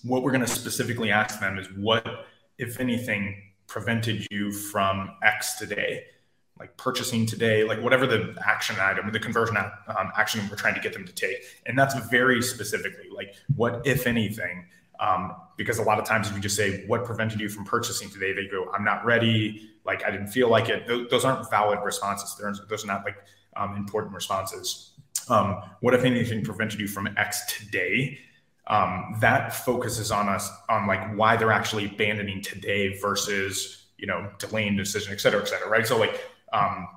[0.04, 2.26] What we're going to specifically ask them is what,
[2.58, 6.06] if anything, prevented you from X today?
[6.60, 10.82] Like purchasing today, like whatever the action item, the conversion um, action we're trying to
[10.82, 11.38] get them to take.
[11.66, 14.66] And that's very specifically like what, if anything,
[15.00, 18.10] Um, because a lot of times if you just say what prevented you from purchasing
[18.10, 18.34] today?
[18.34, 19.70] They go i'm not ready.
[19.86, 20.88] Like i didn't feel like it.
[20.88, 22.36] Those, those aren't valid responses.
[22.42, 23.18] Those, those are not like
[23.56, 24.92] um, important responses.
[25.30, 28.20] Um, what if anything prevented you from x today?
[28.68, 34.30] Um, that focuses on us on like why they're actually abandoning today versus you know
[34.40, 35.86] delaying decision et cetera et cetera right?
[35.86, 36.88] So like um,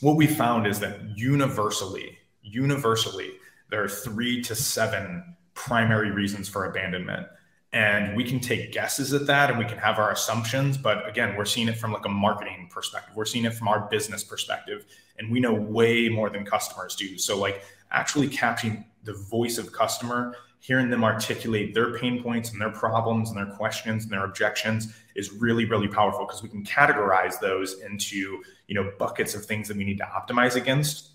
[0.00, 3.32] what we found is that universally universally
[3.70, 7.26] there are three to seven primary reasons for abandonment
[7.74, 11.36] and we can take guesses at that and we can have our assumptions but again
[11.36, 13.14] we're seeing it from like a marketing perspective.
[13.14, 14.86] We're seeing it from our business perspective
[15.18, 17.18] and we know way more than customers do.
[17.18, 22.60] So like actually capturing the voice of customer hearing them articulate their pain points and
[22.60, 26.64] their problems and their questions and their objections is really really powerful because we can
[26.64, 31.10] categorize those into you know buckets of things that we need to optimize against.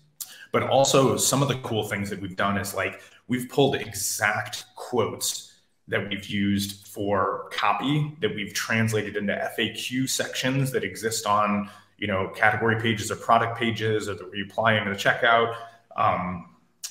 [0.52, 4.66] But also some of the cool things that we've done is like we've pulled exact
[4.74, 5.49] quotes
[5.90, 12.06] that we've used for copy that we've translated into FAQ sections that exist on you
[12.06, 15.54] know category pages or product pages or that we apply into the checkout.
[15.96, 16.46] Um,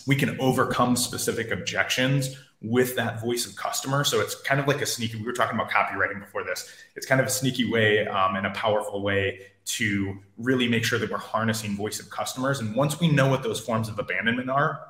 [0.06, 4.04] we can overcome specific objections with that voice of customer.
[4.04, 5.18] So it's kind of like a sneaky.
[5.18, 6.70] We were talking about copywriting before this.
[6.96, 11.00] It's kind of a sneaky way um, and a powerful way to really make sure
[11.00, 12.60] that we're harnessing voice of customers.
[12.60, 14.82] And once we know what those forms of abandonment are,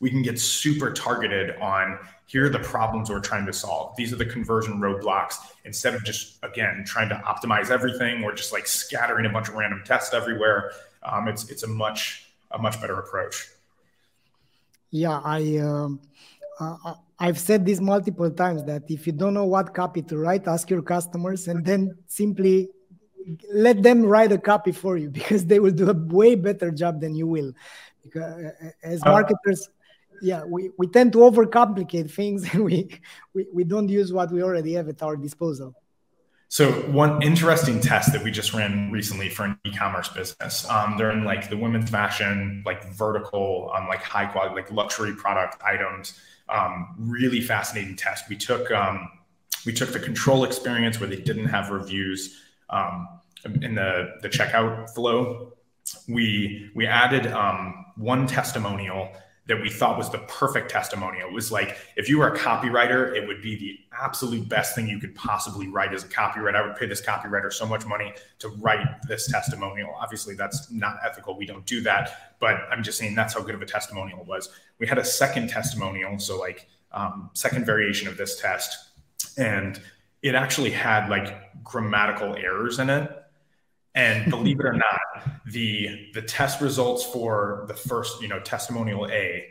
[0.00, 3.96] we can get super targeted on here are the problems we're trying to solve.
[3.96, 8.52] These are the conversion roadblocks instead of just, again, trying to optimize everything or just
[8.52, 10.72] like scattering a bunch of random tests everywhere.
[11.04, 13.48] Um, it's, it's a much, a much better approach.
[14.90, 16.00] Yeah, I, um,
[16.58, 20.48] uh, I've said this multiple times that if you don't know what copy to write,
[20.48, 22.70] ask your customers and then simply
[23.52, 27.00] let them write a copy for you because they will do a way better job
[27.00, 27.52] than you will.
[28.02, 29.68] Because as uh, marketers,
[30.22, 32.88] yeah we, we tend to overcomplicate things and we,
[33.34, 35.74] we we don't use what we already have at our disposal.
[36.48, 36.70] So
[37.02, 41.24] one interesting test that we just ran recently for an e-commerce business um, they're in
[41.24, 46.94] like the women's fashion like vertical um, like high quality like luxury product items um,
[46.98, 48.28] really fascinating test.
[48.28, 49.08] We took um,
[49.64, 53.08] we took the control experience where they didn't have reviews um,
[53.44, 55.52] in the the checkout flow.
[56.08, 59.10] We we added um, one testimonial
[59.46, 61.28] that we thought was the perfect testimonial.
[61.28, 64.88] It was like if you were a copywriter, it would be the absolute best thing
[64.88, 66.56] you could possibly write as a copywriter.
[66.56, 69.94] I would pay this copywriter so much money to write this testimonial.
[69.98, 71.36] Obviously, that's not ethical.
[71.36, 72.34] We don't do that.
[72.40, 74.50] But I'm just saying that's how good of a testimonial it was.
[74.78, 78.76] We had a second testimonial, so like um, second variation of this test,
[79.38, 79.80] and
[80.22, 83.10] it actually had like grammatical errors in it
[83.94, 84.72] and believe it or
[85.24, 89.46] not, the the test results for the first, you know, testimonial A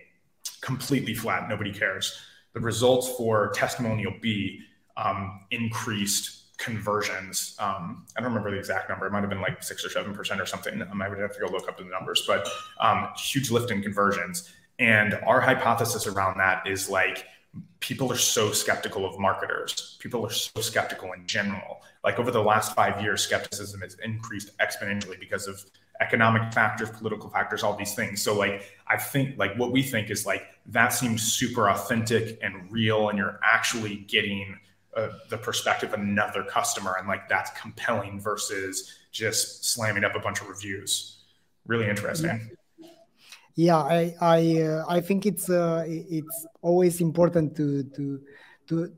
[0.62, 1.48] completely flat.
[1.48, 2.20] Nobody cares.
[2.54, 4.62] The results for testimonial B
[4.98, 7.56] um, increased conversions.
[7.60, 9.06] Um, I don't remember the exact number.
[9.08, 10.82] It might have been like six or seven percent or something.
[10.82, 12.48] I would have to go look up the numbers, but
[12.80, 14.54] um, huge lift in conversions.
[14.80, 17.26] And our hypothesis around that is like
[17.80, 19.98] people are so skeptical of marketers.
[20.00, 21.82] People are so skeptical in general.
[22.04, 25.64] Like over the last five years, skepticism has increased exponentially because of
[26.02, 28.22] economic factors, political factors, all these things.
[28.22, 32.72] So like I think like what we think is like that seems super authentic and
[32.72, 34.58] real, and you're actually getting
[34.96, 40.20] uh, the perspective of another customer, and like that's compelling versus just slamming up a
[40.20, 41.24] bunch of reviews.
[41.66, 42.56] Really interesting
[43.56, 48.22] yeah i i uh, i think it's uh, it's always important to to
[48.68, 48.94] to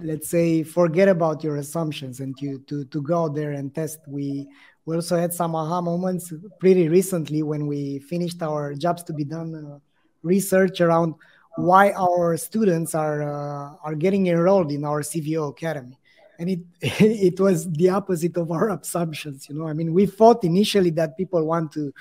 [0.00, 4.00] let's say forget about your assumptions and to to to go out there and test
[4.06, 4.46] we
[4.86, 9.24] we also had some aha moments pretty recently when we finished our jobs to be
[9.24, 9.78] done uh,
[10.22, 11.14] research around
[11.56, 15.98] why our students are uh, are getting enrolled in our cvo academy.
[16.38, 19.68] And it it was the opposite of our assumptions you know?
[19.68, 21.92] I mean we thought initially that people want to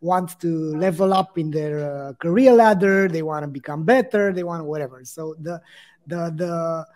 [0.00, 4.44] want to level up in their uh, career ladder they want to become better they
[4.44, 5.04] want whatever.
[5.04, 5.60] So the
[6.06, 6.86] the the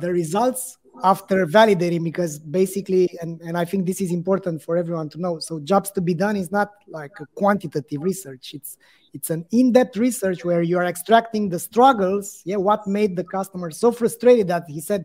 [0.00, 5.08] the results after validating because basically and, and i think this is important for everyone
[5.08, 8.54] to know so jobs to be done is not like a quantitative research.
[8.54, 8.76] It's
[9.14, 13.70] it's an in-depth research where you are extracting the struggles yeah what made the customer
[13.70, 15.04] so frustrated that he said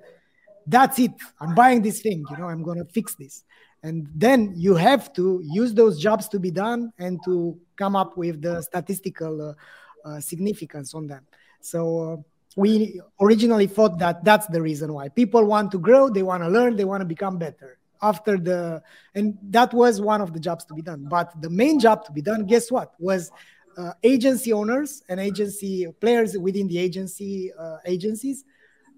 [0.68, 1.12] that's it.
[1.42, 3.44] I'm buying this thing you know i'm going to fix this.
[3.86, 8.16] And then you have to use those jobs to be done and to come up
[8.16, 11.26] with the statistical uh, uh, significance on them
[11.62, 15.10] so uh, we originally thought that that's the reason why.
[15.10, 18.82] People want to grow they want to learn they want to become better after the
[19.16, 21.08] and that was one of the jobs to be done.
[21.10, 22.94] But the main job to be done guess what?
[23.00, 23.32] Was
[23.78, 28.46] uh, agency owners and agency players within the agency uh, agencies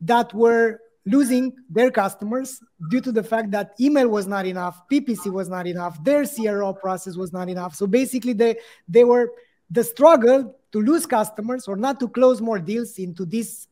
[0.01, 5.31] that were losing their customers due to the fact that email was not enough, PPC
[5.31, 7.75] was not enough, their CRO process was not enough.
[7.75, 9.31] So basically, they they were
[9.69, 13.67] the struggle to lose customers or not to close more deals into this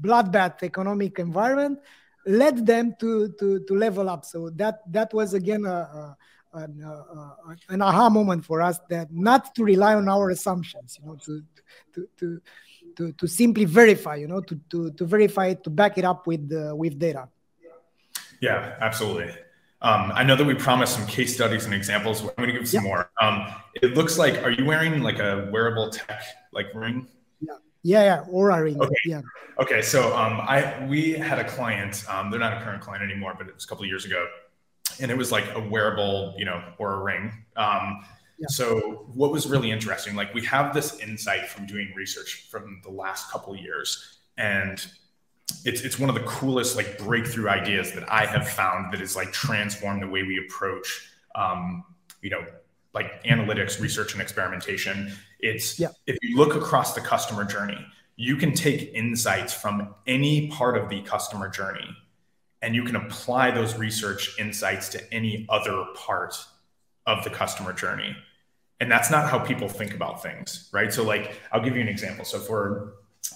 [0.00, 1.78] bloodbath economic environment
[2.26, 4.24] led them to to to level up.
[4.24, 6.16] So that that was again a, a
[6.54, 11.08] an, uh, an aha moment for us that not to rely on our assumptions, you
[11.08, 11.42] know, to
[11.94, 12.40] to to
[12.96, 16.26] to, to simply verify, you know, to, to, to verify it, to back it up
[16.26, 17.28] with uh, with data.
[18.40, 19.34] Yeah, absolutely.
[19.84, 22.22] Um, I know that we promised some case studies and examples.
[22.22, 22.88] I'm going to give some yeah.
[22.88, 23.10] more.
[23.20, 26.22] Um, it looks like, are you wearing like a wearable tech
[26.52, 27.06] like ring?
[27.42, 28.24] Yeah, yeah, yeah.
[28.32, 28.80] Oura ring.
[28.80, 28.94] Okay.
[29.04, 29.20] Yeah.
[29.58, 29.82] Okay.
[29.82, 32.02] So um, I we had a client.
[32.08, 34.26] Um, they're not a current client anymore, but it was a couple of years ago,
[35.00, 37.30] and it was like a wearable, you know, or a ring.
[37.56, 38.06] Um,
[38.38, 38.46] yeah.
[38.48, 42.90] So what was really interesting, like we have this insight from doing research from the
[42.90, 44.84] last couple years, and
[45.64, 49.16] it's it's one of the coolest like breakthrough ideas that I have found that is
[49.16, 51.84] like transformed the way we approach, um,
[52.22, 52.44] you know,
[52.92, 55.12] like analytics, research, and experimentation.
[55.40, 55.88] It's yeah.
[56.06, 57.78] if you look across the customer journey,
[58.16, 61.88] you can take insights from any part of the customer journey,
[62.62, 66.36] and you can apply those research insights to any other part
[67.06, 68.16] of the customer journey.
[68.80, 70.92] And that's not how people think about things, right?
[70.92, 72.24] So, like, I'll give you an example.
[72.24, 72.94] So, for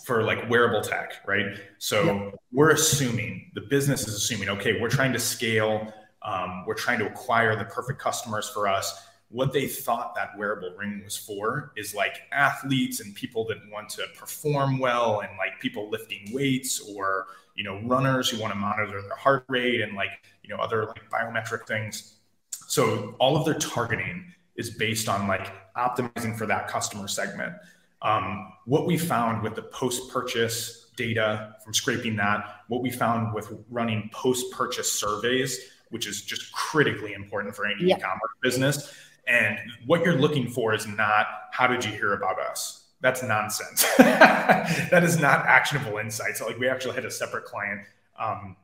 [0.09, 1.59] for like wearable tech, right?
[1.76, 2.30] So yeah.
[2.50, 5.92] we're assuming the business is assuming, okay, we're trying to scale,
[6.22, 9.06] um, we're trying to acquire the perfect customers for us.
[9.28, 13.90] What they thought that wearable ring was for is like athletes and people that want
[13.90, 18.59] to perform well, and like people lifting weights, or you know, runners who want to
[18.59, 22.14] monitor their heart rate and like you know other like biometric things.
[22.50, 27.52] So all of their targeting is based on like optimizing for that customer segment.
[28.03, 33.34] Um, what we found with the post purchase data from scraping that, what we found
[33.34, 35.59] with running post purchase surveys,
[35.90, 38.92] which is just critically important for any e-commerce business.
[39.26, 42.86] And what you're looking for is not how did you hear about us?
[43.01, 43.86] That's nonsense.
[43.99, 46.36] that is not actionable insight.
[46.36, 47.82] So, like, we actually had a separate client.
[48.18, 48.57] Um,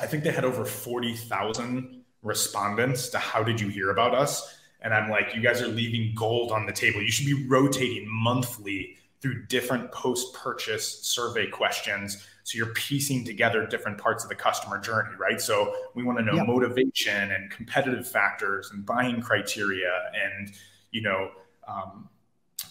[0.00, 4.58] I think they had over 40,000 respondents to how did you hear about us?
[4.86, 7.02] And I'm like, you guys are leaving gold on the table.
[7.02, 12.24] You should be rotating monthly through different post purchase survey questions.
[12.44, 15.40] So you're piecing together different parts of the customer journey, right?
[15.40, 16.46] So we want to know yep.
[16.46, 19.90] motivation and competitive factors and buying criteria
[20.24, 20.52] and,
[20.92, 21.32] you know,
[21.66, 22.08] um,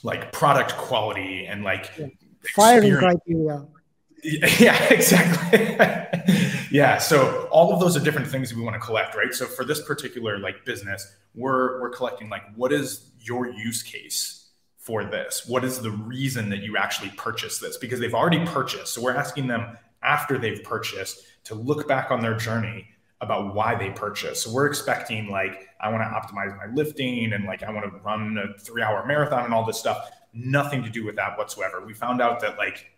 [0.03, 2.07] like product quality and like yeah.
[2.55, 3.67] firing criteria.
[4.23, 5.77] Yeah, exactly.
[6.75, 6.97] yeah.
[6.97, 9.33] So all of those are different things we want to collect, right?
[9.33, 14.49] So for this particular like business, we're we're collecting like what is your use case
[14.77, 15.45] for this?
[15.47, 17.77] What is the reason that you actually purchased this?
[17.77, 18.93] Because they've already purchased.
[18.93, 22.89] So we're asking them after they've purchased to look back on their journey
[23.21, 24.43] about why they purchased.
[24.43, 27.99] So we're expecting like I want to optimize my lifting and like I want to
[27.99, 30.09] run a 3-hour marathon and all this stuff.
[30.33, 31.85] Nothing to do with that whatsoever.
[31.85, 32.91] We found out that like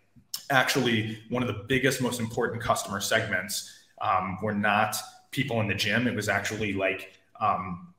[0.50, 4.96] actually one of the biggest, most important customer segments um, were not
[5.30, 6.06] people in the gym.
[6.06, 7.92] It was actually like um,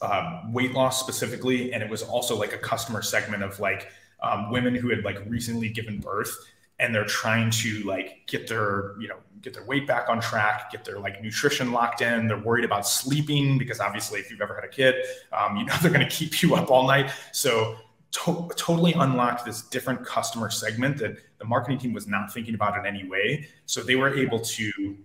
[0.00, 3.88] uh, weight loss specifically, and it was also like a customer segment of like
[4.20, 6.36] um, women who had like recently given birth
[6.78, 10.70] and they're trying to like get their you know get their weight back on track
[10.70, 14.54] get their like nutrition locked in they're worried about sleeping because obviously if you've ever
[14.54, 14.94] had a kid
[15.32, 17.76] um, you know they're going to keep you up all night so
[18.24, 22.78] to- totally unlocked this different customer segment that the marketing team was not thinking about
[22.78, 23.46] in any way.
[23.66, 24.96] So they were able to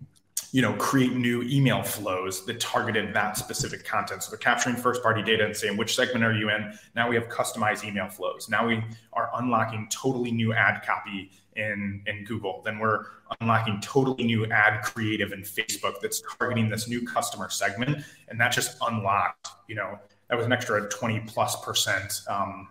[0.54, 4.24] you know create new email flows that targeted that specific content.
[4.24, 6.74] So they're capturing first party data and saying which segment are you in?
[6.96, 8.48] Now we have customized email flows.
[8.50, 8.84] Now we
[9.14, 12.62] are unlocking totally new ad copy in in google.
[12.64, 13.06] Then we're
[13.40, 18.06] unlocking totally new ad creative in facebook that's targeting this new customer segment.
[18.30, 20.00] And that just unlocked you know
[20.30, 22.70] that was an extra 20 plus percent um,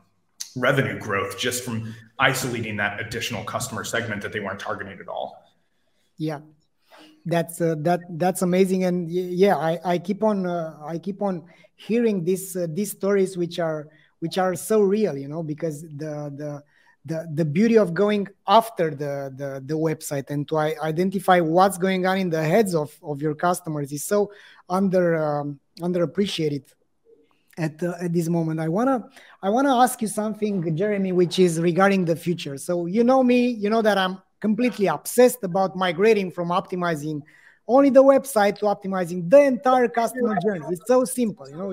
[0.57, 5.42] revenue growth just from isolating that additional customer segment that they weren't targeting at all.
[6.16, 6.40] Yeah,
[7.24, 11.44] that's uh, that that's amazing, and yeah, I, I keep on uh, I keep on
[11.76, 13.88] hearing these uh, these stories which are
[14.18, 16.62] which are so real, you know, because the the
[17.05, 22.05] the, the beauty of going after the, the, the website and to identify what's going
[22.07, 24.30] on in the heads of, of your customers is so
[24.68, 26.64] under um, underappreciated
[27.59, 28.61] at at this moment.
[28.61, 29.09] I wanna
[29.42, 32.57] I wanna ask you something, Jeremy, which is regarding the future.
[32.57, 37.22] So you know me, you know that I'm completely obsessed about migrating from optimizing
[37.68, 40.66] only the website to optimizing the entire customer journey.
[40.70, 41.72] It's so simple, you know.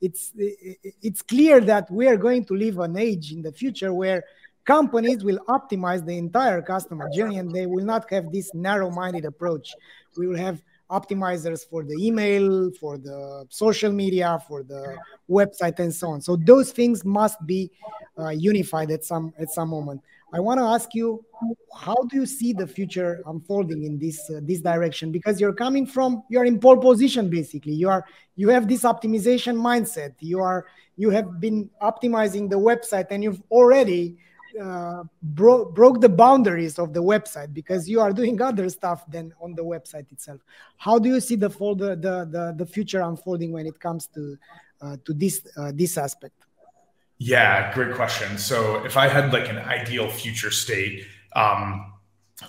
[0.00, 4.22] it's it's clear that we are going to live an age in the future where
[4.64, 9.74] companies will optimize the entire customer journey and they will not have this narrow-minded approach.
[10.16, 14.96] We will have optimizers for the email, for the social media, for the
[15.28, 16.20] website, and so on.
[16.20, 17.70] So those things must be
[18.18, 20.02] uh, unified at some at some moment.
[20.32, 21.24] I want to ask you,
[21.76, 25.12] how do you see the future unfolding in this uh, this direction?
[25.12, 27.72] Because you're coming from you're in pole position basically.
[27.72, 28.04] You are
[28.36, 30.14] you have this optimization mindset.
[30.20, 30.66] You are
[30.96, 34.16] you have been optimizing the website, and you've already
[34.60, 39.32] uh, bro- broke the boundaries of the website because you are doing other stuff than
[39.40, 40.40] on the website itself.
[40.76, 44.36] How do you see the folder, the, the, the future unfolding when it comes to
[44.80, 46.34] uh, to this uh, this aspect?
[47.18, 48.36] Yeah, great question.
[48.38, 51.92] So if I had like an ideal future state, um,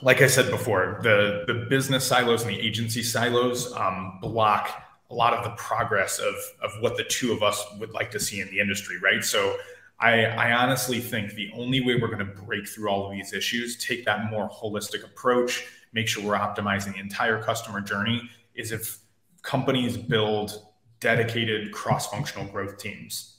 [0.01, 5.13] like I said before, the the business silos and the agency silos um, block a
[5.13, 8.41] lot of the progress of of what the two of us would like to see
[8.41, 9.23] in the industry, right?
[9.23, 9.55] So
[9.99, 13.33] I, I honestly think the only way we're going to break through all of these
[13.33, 18.71] issues, take that more holistic approach, make sure we're optimizing the entire customer journey, is
[18.71, 18.99] if
[19.41, 20.65] companies build
[20.99, 23.37] dedicated cross-functional growth teams.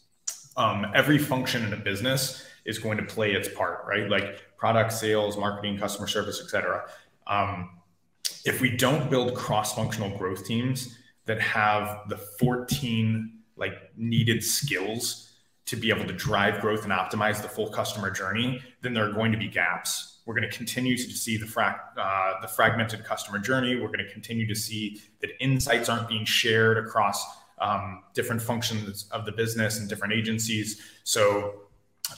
[0.56, 4.08] Um, every function in a business is going to play its part, right?
[4.08, 6.88] Like product, sales, marketing, customer service, etc.
[7.26, 7.70] Um,
[8.44, 10.96] if we don't build cross-functional growth teams
[11.26, 15.32] that have the 14 like needed skills
[15.66, 19.12] to be able to drive growth and optimize the full customer journey, then there are
[19.12, 20.20] going to be gaps.
[20.24, 21.46] We're going to continue to see the,
[21.96, 23.76] uh, the fragmented customer journey.
[23.76, 27.24] We're going to continue to see that insights aren't being shared across
[27.58, 30.80] um, different functions of the business and different agencies.
[31.04, 31.62] So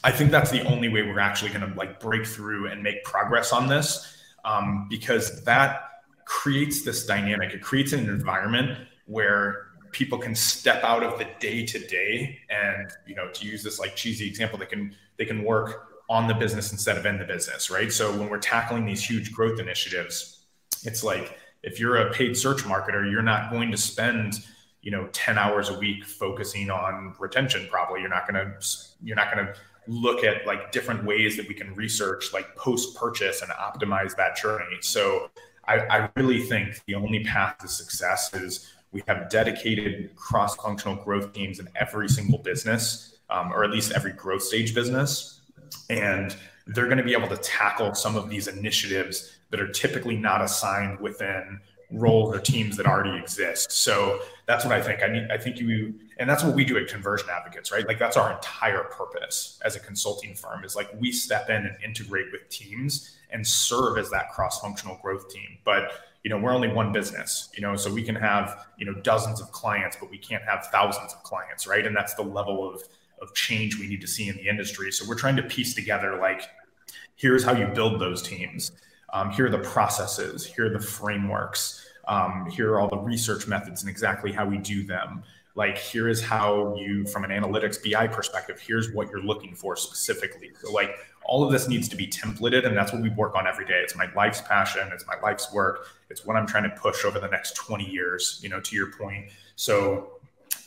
[0.04, 3.04] I think that's the only way we're actually going to like break through and make
[3.04, 5.82] progress on this um, because that
[6.24, 7.54] creates this dynamic.
[7.54, 12.90] It creates an environment where people can step out of the day to day and
[13.06, 16.34] you know to use this like cheesy example they can they can work on the
[16.34, 17.92] business instead of in the business right?
[17.92, 20.44] So when we're tackling these huge growth initiatives
[20.84, 24.44] it's like if you're a paid search marketer you're not going to spend
[24.82, 28.00] you know 10 hours a week focusing on retention probably.
[28.00, 28.54] You're not going to
[29.02, 29.54] you're not going to
[29.86, 34.36] look at like different ways that we can research like post purchase and optimize that
[34.36, 34.78] journey.
[34.80, 35.30] So
[35.66, 40.96] I, I really think the only path to success is we have dedicated cross functional
[40.96, 45.40] growth teams in every single business, um, or at least every growth stage business.
[45.90, 46.34] And
[46.66, 50.42] they're going to be able to tackle some of these initiatives that are typically not
[50.42, 51.60] assigned within
[51.90, 53.72] roles or teams that already exist.
[53.72, 55.02] So that's what I think.
[55.02, 57.86] I mean, I think you, and that's what we do at Conversion Advocates, right?
[57.86, 61.76] Like that's our entire purpose as a consulting firm is like we step in and
[61.82, 65.58] integrate with teams and serve as that cross-functional growth team.
[65.64, 65.92] But
[66.24, 69.40] you know we're only one business you know so we can have you know dozens
[69.40, 71.86] of clients but we can't have thousands of clients right?
[71.86, 72.82] And that's the level of
[73.20, 74.92] of change we need to see in the industry.
[74.92, 76.42] So we're trying to piece together like
[77.16, 78.72] here's how you build those teams.
[79.12, 80.46] Um, here are the processes.
[80.46, 81.84] Here are the frameworks.
[82.06, 85.22] Um, here are all the research methods and exactly how we do them
[85.58, 89.74] like here is how you from an analytics bi perspective here's what you're looking for
[89.74, 90.52] specifically.
[90.62, 90.94] So like
[91.24, 93.80] all of this needs to be templated and that's what we work on every day.
[93.82, 97.18] It's my life's passion it's my life's work it's what i'm trying to push over
[97.18, 99.26] the next 20 years you know to your point.
[99.56, 100.12] So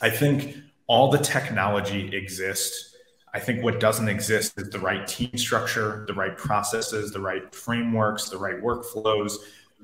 [0.02, 2.94] i think all the technology exists.
[3.34, 7.54] I think what doesn't exist is the right team structure the right processes the right
[7.54, 9.36] frameworks the right workflows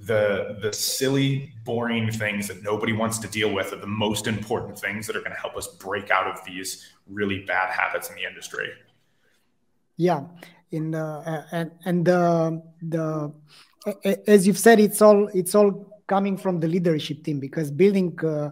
[0.07, 4.79] the the silly boring things that nobody wants to deal with are the most important
[4.79, 8.17] things that are going to help us break out of these really bad habits in
[8.17, 8.69] the industry.
[9.97, 10.25] Yeah.
[10.71, 13.33] In the and and the the
[14.27, 18.51] as you've said it's all it's all coming from the leadership team because building uh,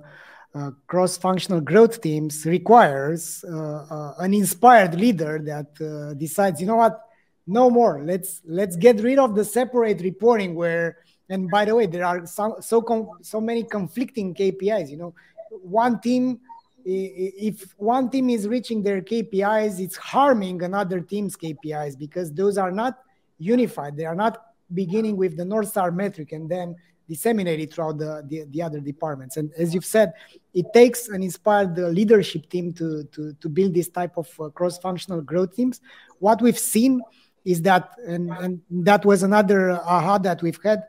[0.54, 6.76] uh, cross-functional growth teams requires uh, uh an inspired leader that uh, decides you know
[6.76, 7.00] what?
[7.46, 8.02] No more.
[8.02, 10.96] Let's let's get rid of the separate reporting where
[11.28, 15.14] and by the way there are so so, so many conflicting kpis you know
[15.50, 16.40] one team
[16.88, 22.70] if one team is reaching their KPIs, it's harming another team's KPIs because those are
[22.70, 22.98] not
[23.38, 23.96] unified.
[23.96, 24.40] They are not
[24.72, 26.76] beginning with the North Star metric and then
[27.08, 29.36] disseminated throughout the, the, the other departments.
[29.36, 30.12] And as you've said,
[30.54, 35.22] it takes an inspired leadership team to, to, to build this type of uh, cross-functional
[35.22, 35.80] growth teams.
[36.20, 37.00] What we've seen
[37.44, 40.84] is that, and, and that was another aha that we've had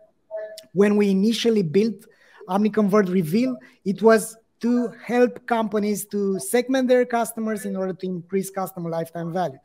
[0.74, 2.06] when we initially built
[2.50, 8.50] OmniConvert Reveal, it was to help companies to segment their customers in order to increase
[8.50, 9.60] customer lifetime value.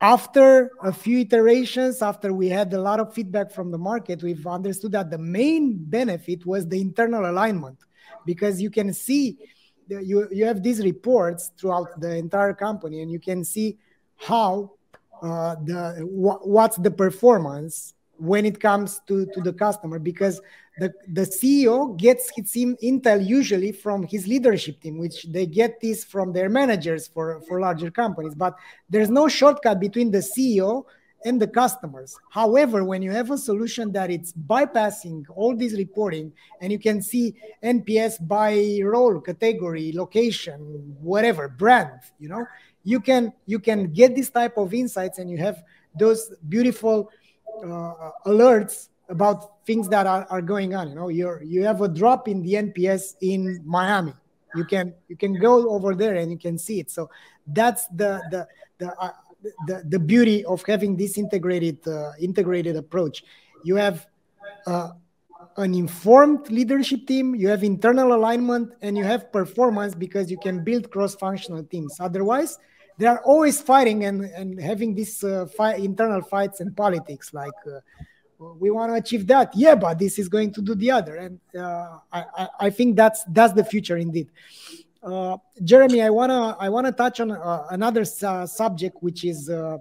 [0.00, 4.46] After a few iterations, after we had a lot of feedback from the market, we've
[4.46, 7.78] understood that the main benefit was the internal alignment
[8.26, 9.38] because you can see
[9.88, 13.78] you, you have these reports throughout the entire company and you can see
[14.16, 14.72] how
[15.22, 20.40] uh, the wh- what's the performance when it comes to, to the customer because
[20.78, 22.52] the, the ceo gets his
[22.82, 27.60] intel usually from his leadership team which they get this from their managers for, for
[27.60, 28.34] larger companies.
[28.34, 28.56] But
[28.88, 30.84] there's no shortcut between the ceo
[31.24, 32.18] and the customers.
[32.30, 37.00] However when you have a solution that it's bypassing all this reporting and you can
[37.00, 40.58] see nps by role category location
[41.00, 42.44] whatever brand you know
[42.84, 45.62] you can you can get this type of insights and you have
[45.98, 47.10] those beautiful
[48.26, 51.08] alerts about things that are, are going on you know?
[51.08, 54.14] You're you have a drop in the nps in miami.
[54.54, 56.90] You can you can go over there and you can see it.
[56.90, 57.10] So
[57.46, 58.46] that's the the
[58.78, 59.10] the uh,
[59.66, 63.24] the, the beauty of having this integrated uh, integrated approach.
[63.62, 64.06] You have
[64.66, 64.90] uh,
[65.56, 70.64] an informed leadership team you have internal alignment and you have performance because you can
[70.64, 71.96] build cross-functional teams.
[72.00, 72.58] Otherwise
[72.98, 77.52] they are always fighting and, and having these uh, fight, internal fights and politics like
[77.66, 77.80] uh,
[78.58, 79.50] we want to achieve that.
[79.54, 81.16] Yeah but this is going to do the other.
[81.16, 84.30] And uh, I, I think that's that's the future indeed.
[85.02, 89.50] Uh, jeremy i want to i want to touch on uh, another subject which is
[89.50, 89.76] uh,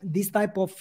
[0.00, 0.72] this type of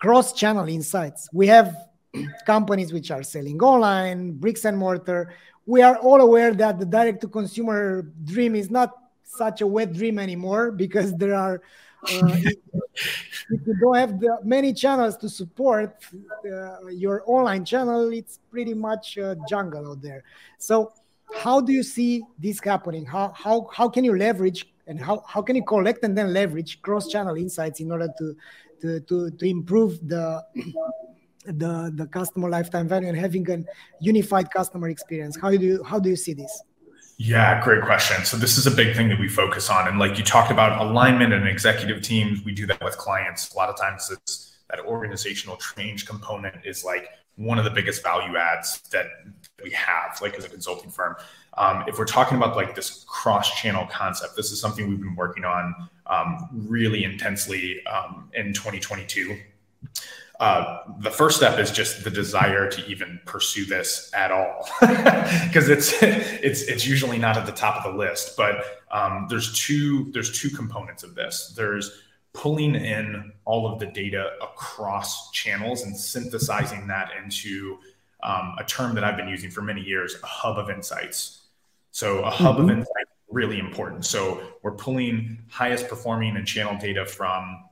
[0.00, 1.28] cross channel insights.
[1.32, 1.76] We have
[2.46, 5.32] companies which are selling online bricks and mortar.
[5.66, 8.94] We are all aware that the direct to consumer dream is not
[9.36, 11.62] such a wet dream anymore because there are
[12.02, 12.56] uh, if,
[13.50, 16.02] if, you don't have the many channels to support
[16.50, 20.24] uh, your online channel it's pretty much a jungle out there.
[20.58, 20.92] So
[21.34, 23.04] how do you see this happening?
[23.04, 26.82] How how, how can you leverage and how, how can you collect and then leverage
[26.82, 28.36] cross channel insights in order to
[28.80, 30.42] to to, to improve the
[31.44, 33.62] the the customer lifetime value and having a
[34.00, 35.38] unified customer experience?
[35.40, 36.62] How do you how do you see this
[37.22, 38.24] yeah, great question.
[38.24, 40.80] So this is a big thing that we focus on, and like you talked about
[40.80, 43.52] alignment and executive teams, we do that with clients.
[43.52, 48.02] A lot of times, it's that organizational change component is like one of the biggest
[48.02, 49.08] value adds that
[49.62, 51.14] we have, like as a consulting firm.
[51.58, 55.44] Um, if we're talking about like this cross-channel concept, this is something we've been working
[55.44, 55.74] on
[56.06, 59.38] um, really intensely um, in 2022.
[60.40, 65.68] Uh, the first step is just the desire to even pursue this at all, because
[65.68, 68.38] it's it's it's usually not at the top of the list.
[68.38, 71.52] But um, there's two there's two components of this.
[71.54, 71.90] There's
[72.32, 77.78] pulling in all of the data across channels and synthesizing that into
[78.22, 81.48] um, a term that I've been using for many years, a hub of insights.
[81.90, 82.64] So a hub mm-hmm.
[82.64, 84.06] of insights really important.
[84.06, 87.64] So we're pulling highest performing and channel data from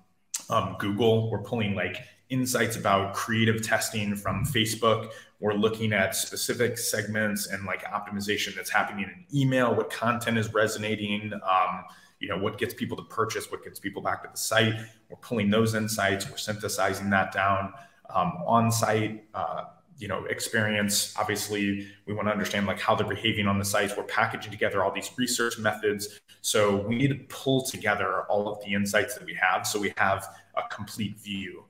[0.51, 1.31] um, Google.
[1.31, 1.97] We're pulling like
[2.31, 5.11] insights about creative testing from Facebook.
[5.41, 10.53] We're looking at specific segments and like optimization that's happening in email, what content is
[10.53, 11.85] resonating, um,
[12.20, 14.74] you know, what gets people to purchase, what gets people back to the site.
[15.09, 17.72] We're pulling those insights, we're synthesizing that down
[18.14, 19.24] um, on site.
[19.33, 19.64] Uh,
[19.99, 23.97] you know experience obviously we want to understand like how they're behaving on the sites
[23.97, 28.64] we're packaging together all these research methods so we need to pull together all of
[28.64, 30.24] the insights that we have so we have
[30.57, 31.64] a complete view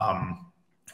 [0.00, 0.46] um,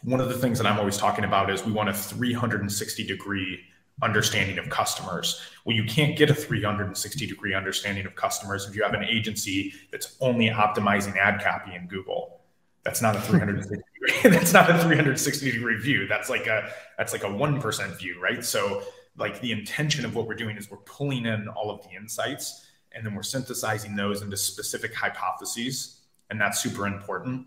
[0.05, 3.61] one of the things that I'm always talking about is we want a 360 degree
[4.03, 5.41] understanding of customers.
[5.65, 9.75] Well, you can't get a 360 degree understanding of customers if you have an agency
[9.91, 12.41] that's only optimizing ad copy in Google.
[12.85, 14.31] That's not a 360 degree.
[14.31, 16.09] that's not a 360 degree view.
[16.09, 18.45] That's like a that's like a one percent view, right?
[18.45, 18.83] So,
[19.17, 22.67] like the intention of what we're doing is we're pulling in all of the insights
[22.95, 27.47] and then we're synthesizing those into specific hypotheses, and that's super important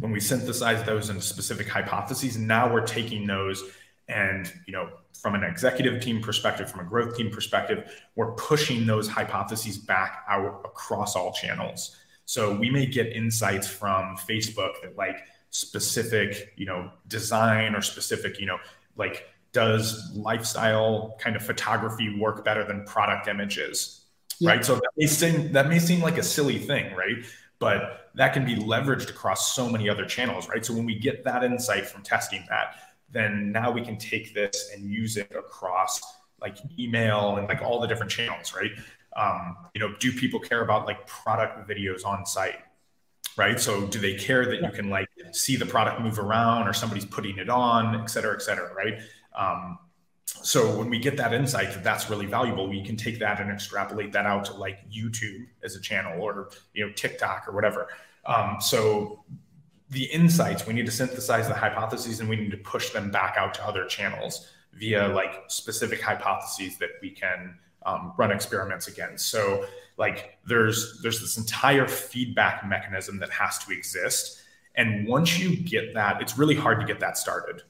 [0.00, 3.64] when we synthesize those into specific hypotheses, now we're taking those
[4.08, 4.88] and you know
[5.20, 10.24] from an executive team perspective from a growth team perspective we're pushing those hypotheses back
[10.28, 11.96] out across all channels.
[12.24, 15.18] So we may get insights from facebook that like
[15.50, 18.58] specific you know design or specific you know
[18.96, 24.00] like does lifestyle kind of photography work better than product images
[24.40, 24.50] yeah.
[24.50, 24.64] right?
[24.64, 27.24] So that may seem that may seem like a silly thing right
[27.60, 30.66] but that can be leveraged across so many other channels, right?
[30.66, 32.74] So when we get that insight from testing that,
[33.12, 36.00] then now we can take this and use it across
[36.40, 38.72] like email and like all the different channels, right?
[39.16, 42.56] Um, you know, do people care about like product videos on site?
[43.36, 43.60] Right.
[43.60, 47.04] So do they care that you can like see the product move around or somebody's
[47.04, 49.00] putting it on, et cetera, et cetera, right?
[49.38, 49.78] Um,
[50.42, 53.50] so when we get that insight that that's really valuable we can take that and
[53.50, 57.88] extrapolate that out to like youtube as a channel or you know tiktok or whatever
[58.26, 59.24] um, so
[59.90, 63.36] the insights we need to synthesize the hypotheses and we need to push them back
[63.36, 69.28] out to other channels via like specific hypotheses that we can um, run experiments against
[69.28, 69.66] So
[69.96, 74.40] like there's there's this entire feedback mechanism that has to exist.
[74.74, 77.62] And once you get that, it's really hard to get that started.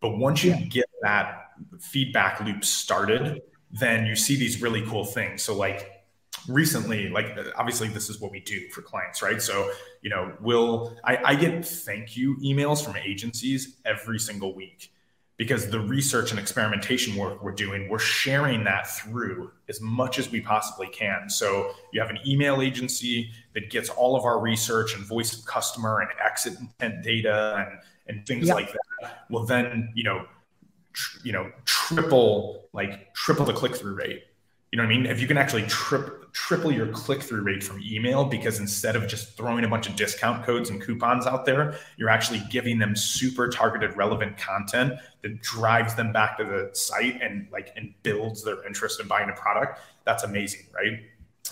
[0.00, 0.60] But once you yeah.
[0.60, 5.42] get that feedback loop started, then you see these really cool things.
[5.42, 6.04] So like
[6.48, 9.42] recently, like obviously this is what we do for clients, right?
[9.42, 9.70] So,
[10.02, 14.92] you know, we'll, I, I get thank you emails from agencies every single week
[15.36, 20.30] because the research and experimentation work we're doing, we're sharing that through as much as
[20.30, 21.28] we possibly can.
[21.30, 25.44] So you have an email agency that gets all of our research and voice of
[25.44, 27.78] customer and exit intent data and,
[28.08, 29.24] and things like that.
[29.30, 30.26] will then, you know,
[30.92, 34.24] tr- you know, triple, like triple the click-through rate.
[34.72, 35.06] You know what I mean?
[35.06, 39.08] If you can actually trip triple your click through rate from email because instead of
[39.08, 42.94] just throwing a bunch of discount codes and coupons out there, you're actually giving them
[42.94, 44.92] super targeted, relevant content
[45.22, 49.30] that drives them back to the site and like and builds their interest in buying
[49.30, 49.80] a product.
[50.04, 51.00] That's amazing, right?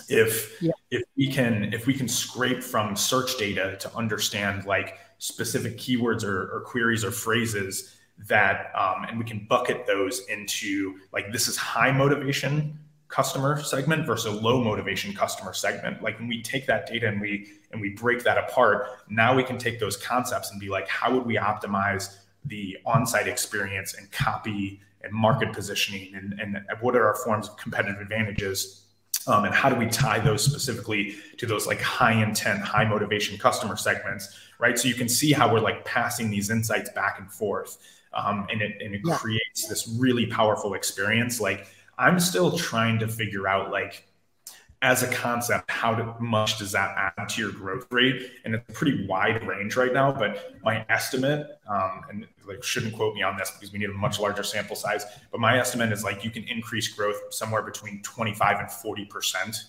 [0.09, 0.73] If yeah.
[0.91, 6.23] if we can if we can scrape from search data to understand like specific keywords
[6.23, 7.97] or, or queries or phrases
[8.27, 14.05] that um, and we can bucket those into like this is high motivation customer segment
[14.05, 16.01] versus a low motivation customer segment.
[16.01, 19.43] Like when we take that data and we and we break that apart now we
[19.43, 24.11] can take those concepts and be like how would we optimize the on-site experience and
[24.11, 28.83] copy and market positioning and, and what are our forms of competitive advantages?
[29.27, 33.37] Um, and how do we tie those specifically to those like high intent high motivation
[33.37, 37.31] customer segments right so you can see how we're like passing these insights back and
[37.31, 37.77] forth
[38.13, 39.15] um, and it, and it yeah.
[39.15, 44.07] creates this really powerful experience like I'm still trying to figure out like
[44.83, 48.31] as a concept, how much does that add to your growth rate?
[48.45, 52.95] And it's a pretty wide range right now, but my estimate, um, and like shouldn't
[52.95, 55.91] quote me on this because we need a much larger sample size, but my estimate
[55.91, 59.63] is like you can increase growth somewhere between 25 and 40%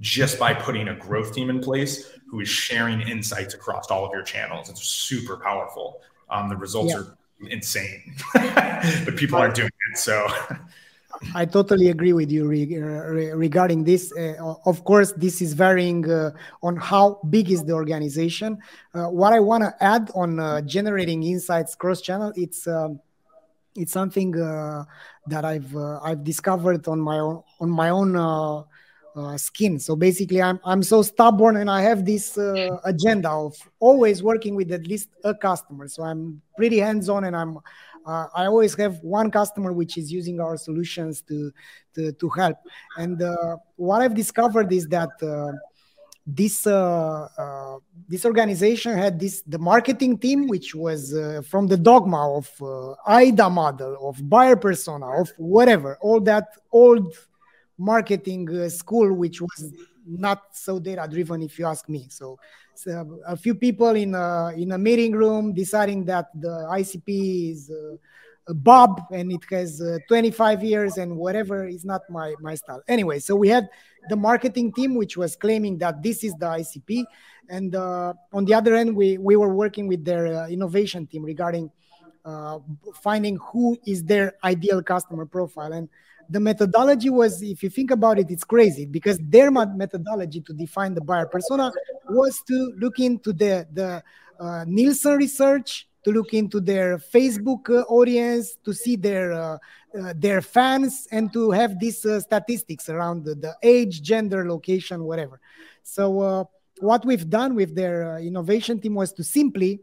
[0.00, 4.12] just by putting a growth team in place who is sharing insights across all of
[4.12, 4.68] your channels.
[4.68, 6.00] It's super powerful.
[6.30, 7.00] Um, the results yeah.
[7.00, 7.16] are
[7.48, 9.98] insane, but people aren't doing it.
[9.98, 10.26] So
[11.34, 14.12] I totally agree with you re- regarding this.
[14.12, 16.30] Uh, of course, this is varying uh,
[16.62, 18.58] on how big is the organization.
[18.94, 23.00] Uh, what I want to add on uh, generating insights cross channel, it's um,
[23.76, 24.84] it's something uh,
[25.26, 28.16] that I've uh, I've discovered on my own on my own
[29.36, 29.78] skin.
[29.78, 32.38] So basically, I'm I'm so stubborn, and I have this
[32.84, 35.88] agenda of always working with at least a customer.
[35.88, 37.58] So I'm pretty hands on, and I'm
[38.06, 41.52] uh, I always have one customer which is using our solutions to
[41.94, 42.56] to, to help.
[42.96, 45.52] And uh, what I've discovered is that uh,
[46.26, 51.76] this uh, uh, this organization had this the marketing team which was uh, from the
[51.76, 52.48] dogma of
[53.06, 57.14] AIDA model of buyer persona of whatever all that old
[57.80, 59.72] marketing school which was
[60.06, 62.38] not so data driven if you ask me so
[63.26, 67.96] a few people in a, in a meeting room deciding that the ICP is uh,
[68.54, 72.82] Bob and it has uh, 25 years and whatever is not my, my style.
[72.88, 73.68] Anyway, so we had
[74.08, 77.04] the marketing team, which was claiming that this is the ICP.
[77.48, 81.24] And uh, on the other end, we, we were working with their uh, innovation team
[81.24, 81.70] regarding
[82.24, 82.58] uh,
[83.02, 85.72] finding who is their ideal customer profile.
[85.72, 85.88] And
[86.30, 90.94] the methodology was, if you think about it, it's crazy because their methodology to define
[90.94, 91.72] the buyer persona
[92.08, 94.02] was to look into the the
[94.38, 99.58] uh, Nielsen research, to look into their Facebook uh, audience, to see their uh,
[99.98, 105.02] uh their fans, and to have these uh, statistics around the, the, age, gender, location,
[105.04, 105.40] whatever.
[105.82, 106.44] So uh,
[106.78, 109.80] what we've done with their innovation team was to simply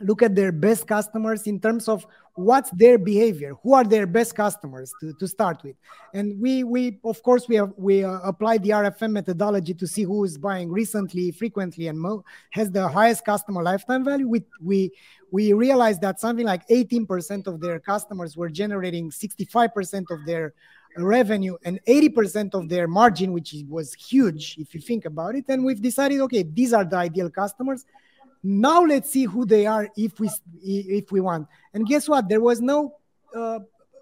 [0.00, 2.06] look at their best customers in terms of
[2.38, 3.54] what's their behavior?
[3.62, 5.74] Who are their best customers to, to start with?
[6.14, 10.24] And we we of course we have we uh, the rfm methodology to see who
[10.24, 14.28] is buying recently frequently and mo- has the highest customer lifetime value.
[14.28, 14.92] We we
[15.32, 20.54] we realized that something like 18% of their customers were generating 65% of their
[20.96, 25.44] revenue and 80% of their margin which was huge if you think about it.
[25.48, 27.84] And we've decided okay these are the ideal customers
[28.48, 30.30] now let's see who they are if we
[30.62, 31.46] if we want.
[31.74, 32.28] And guess what?
[32.28, 32.94] There was no
[33.34, 33.58] uh,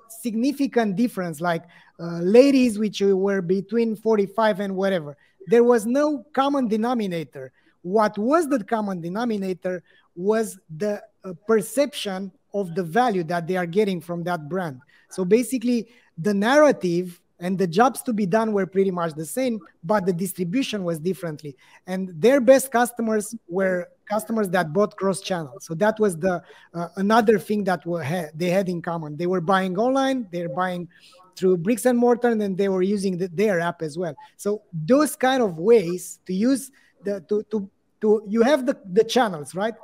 [0.09, 1.41] significant difference.
[1.41, 1.65] Like
[1.99, 5.17] uh, ladies which were between 45 and whatever.
[5.49, 7.53] There was no common denominator.
[7.83, 9.83] What was the common denominator
[10.15, 14.81] was the uh, perception of the value that they are getting from that brand.
[15.11, 15.89] So basically
[16.19, 20.13] the narrative and the jobs to be done were pretty much the same but the
[20.13, 21.57] distribution was differently.
[21.87, 26.43] And their best customers were customers that bought cross channel so that was the
[26.75, 28.05] uh, another thing that were,
[28.35, 30.89] they had in common they were buying online they're buying
[31.37, 34.17] through bricks and mortar, and then they were using the, their app as well.
[34.37, 36.71] So those kind of ways to use
[37.05, 39.75] the to to to you have the the channels, right?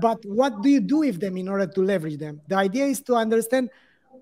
[0.00, 2.40] But what do you do with them in order to leverage them?
[2.46, 3.70] The idea is to understand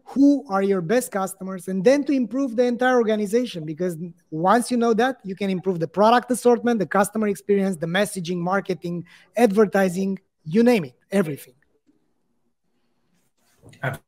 [0.09, 3.97] who are your best customers and then to improve the entire organization because
[4.31, 8.39] once you know that you can improve the product assortment the customer experience the messaging
[8.39, 9.05] marketing
[9.37, 11.55] advertising you name it everything.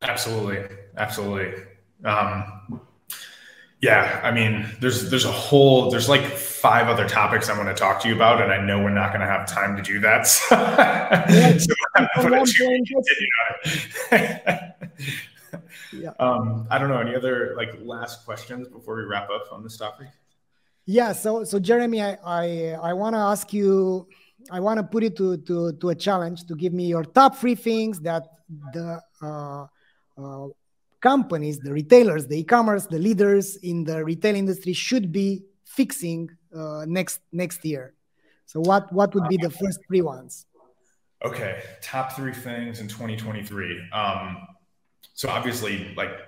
[0.01, 0.65] Absolutely
[0.97, 1.63] absolutely.
[2.03, 2.81] Um,
[3.83, 7.75] yeah i mean there's there's a whole there's like five other topics i want to
[7.75, 9.99] talk to you about and i know we're not going to have time to do
[10.01, 10.27] that.
[11.61, 11.75] So, so
[15.93, 16.13] yeah.
[16.19, 16.99] Um, I don't know.
[16.99, 20.09] Any other like last questions before we wrap up on this topic?
[20.87, 21.13] Yeah.
[21.13, 24.09] So, so Jeremy, I I, I want to ask you.
[24.51, 27.37] I want to put it to, to to a challenge to give me your top
[27.37, 28.27] three things that
[28.73, 29.67] the uh,
[30.17, 30.49] uh,
[31.01, 36.85] companies, the retailers, the e-commerce, the leaders in the retail industry should be fixing uh,
[36.87, 37.95] next next year.
[38.47, 40.47] So, what what would be the first three ones?
[41.25, 43.91] Okay, top three things in 2023.
[43.93, 44.39] Um,
[45.21, 46.19] so obviously like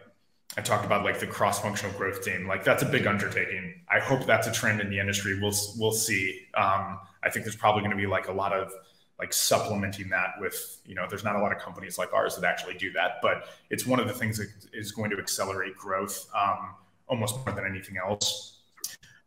[0.58, 2.46] I talked about like the cross-functional growth team.
[2.46, 3.80] Like that's a big undertaking.
[3.88, 5.40] I hope that's a trend in the industry.
[5.40, 6.42] We'll we'll see.
[6.52, 8.70] Um, I think there's probably going to be like a lot of
[9.18, 12.44] like supplementing that with you know there's not a lot of companies like ours that
[12.44, 16.28] actually do that, but it's one of the things that is going to accelerate growth
[16.38, 16.74] um,
[17.06, 18.58] almost more than anything else.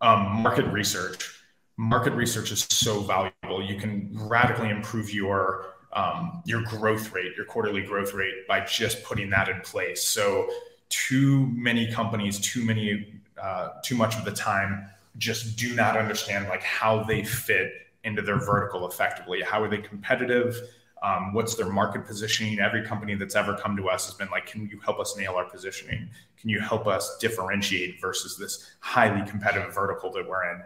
[0.01, 1.41] Um, market research.
[1.78, 3.63] Market research is so valuable.
[3.63, 9.04] You can radically improve your um, your growth rate, your quarterly growth rate, by just
[9.04, 10.04] putting that in place.
[10.04, 10.50] So,
[10.89, 16.48] too many companies, too many, uh, too much of the time, just do not understand
[16.50, 17.72] like how they fit
[18.04, 19.41] into their vertical effectively.
[19.41, 20.60] How are they competitive?
[21.02, 22.60] Um, what's their market positioning?
[22.60, 25.36] Every company that's ever come to us has been like, "Can you help us nail
[25.36, 26.10] our positioning?
[26.38, 30.64] Can you help us differentiate versus this highly competitive vertical that we're in?"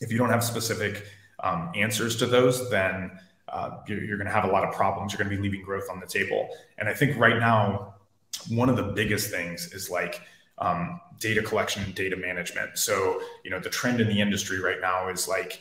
[0.00, 1.06] If you don't have specific
[1.42, 3.18] um, answers to those, then
[3.50, 5.12] uh, you're, you're going to have a lot of problems.
[5.12, 6.48] You're going to be leaving growth on the table.
[6.78, 7.94] And I think right now,
[8.48, 10.22] one of the biggest things is like
[10.58, 12.78] um, data collection and data management.
[12.78, 15.60] So, you know, the trend in the industry right now is like,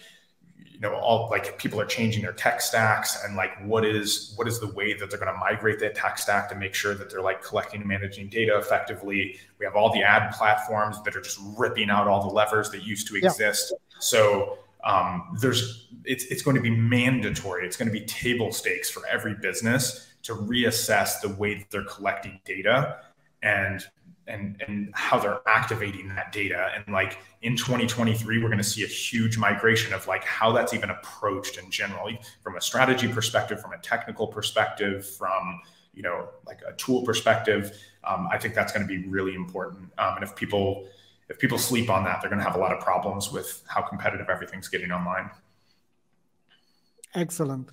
[0.56, 4.48] you know, all like people are changing their tech stacks and like what is what
[4.48, 7.10] is the way that they're going to migrate that tech stack to make sure that
[7.10, 9.38] they're like collecting and managing data effectively.
[9.58, 12.84] We have all the ad platforms that are just ripping out all the levers that
[12.84, 13.74] used to exist.
[13.74, 13.78] Yeah.
[14.00, 17.66] So um, there's it's, it's going to be mandatory.
[17.66, 21.84] It's going to be table stakes for every business to reassess the way that they're
[21.84, 23.00] collecting data
[23.42, 23.86] and
[24.28, 26.72] and and how they're activating that data.
[26.76, 30.74] And like in 2023 we're going to see a huge migration of like how that's
[30.74, 32.10] even approached in general
[32.42, 35.62] from a strategy perspective from a technical perspective from
[35.94, 37.78] you know like a tool perspective.
[38.06, 39.92] Um, i think that's going to be really important.
[39.98, 40.88] Um, and if people
[41.30, 43.82] if people sleep on that, they're going to have a lot of problems with how
[43.82, 45.30] competitive everything's getting online.
[47.16, 47.70] Excellent,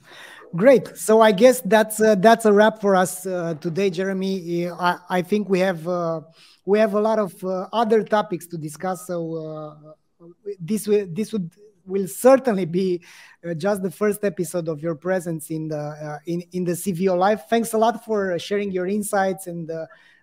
[0.54, 0.96] great.
[0.96, 4.68] So I guess that's uh, that's a wrap for us uh, today, Jeremy.
[4.70, 6.22] I, I think we have uh,
[6.64, 9.06] we have a lot of uh, other topics to discuss.
[9.06, 10.26] So uh,
[10.58, 11.50] this will this would
[11.84, 13.02] will certainly be
[13.46, 17.46] uh, just the first episode of your presence in the in in the CVO Live.
[17.46, 19.70] Thanks a lot for sharing your insights and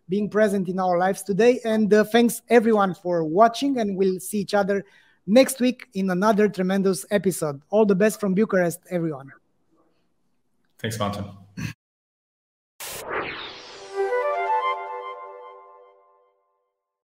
[0.10, 1.60] being present in our lives today.
[1.66, 4.86] And uh, thanks everyone for watching, and we'll see each other
[5.26, 7.62] next week in another tremendous episode.
[7.70, 9.32] All the best from Bucharest, everyone.
[10.80, 11.43] Thanks, Mountain.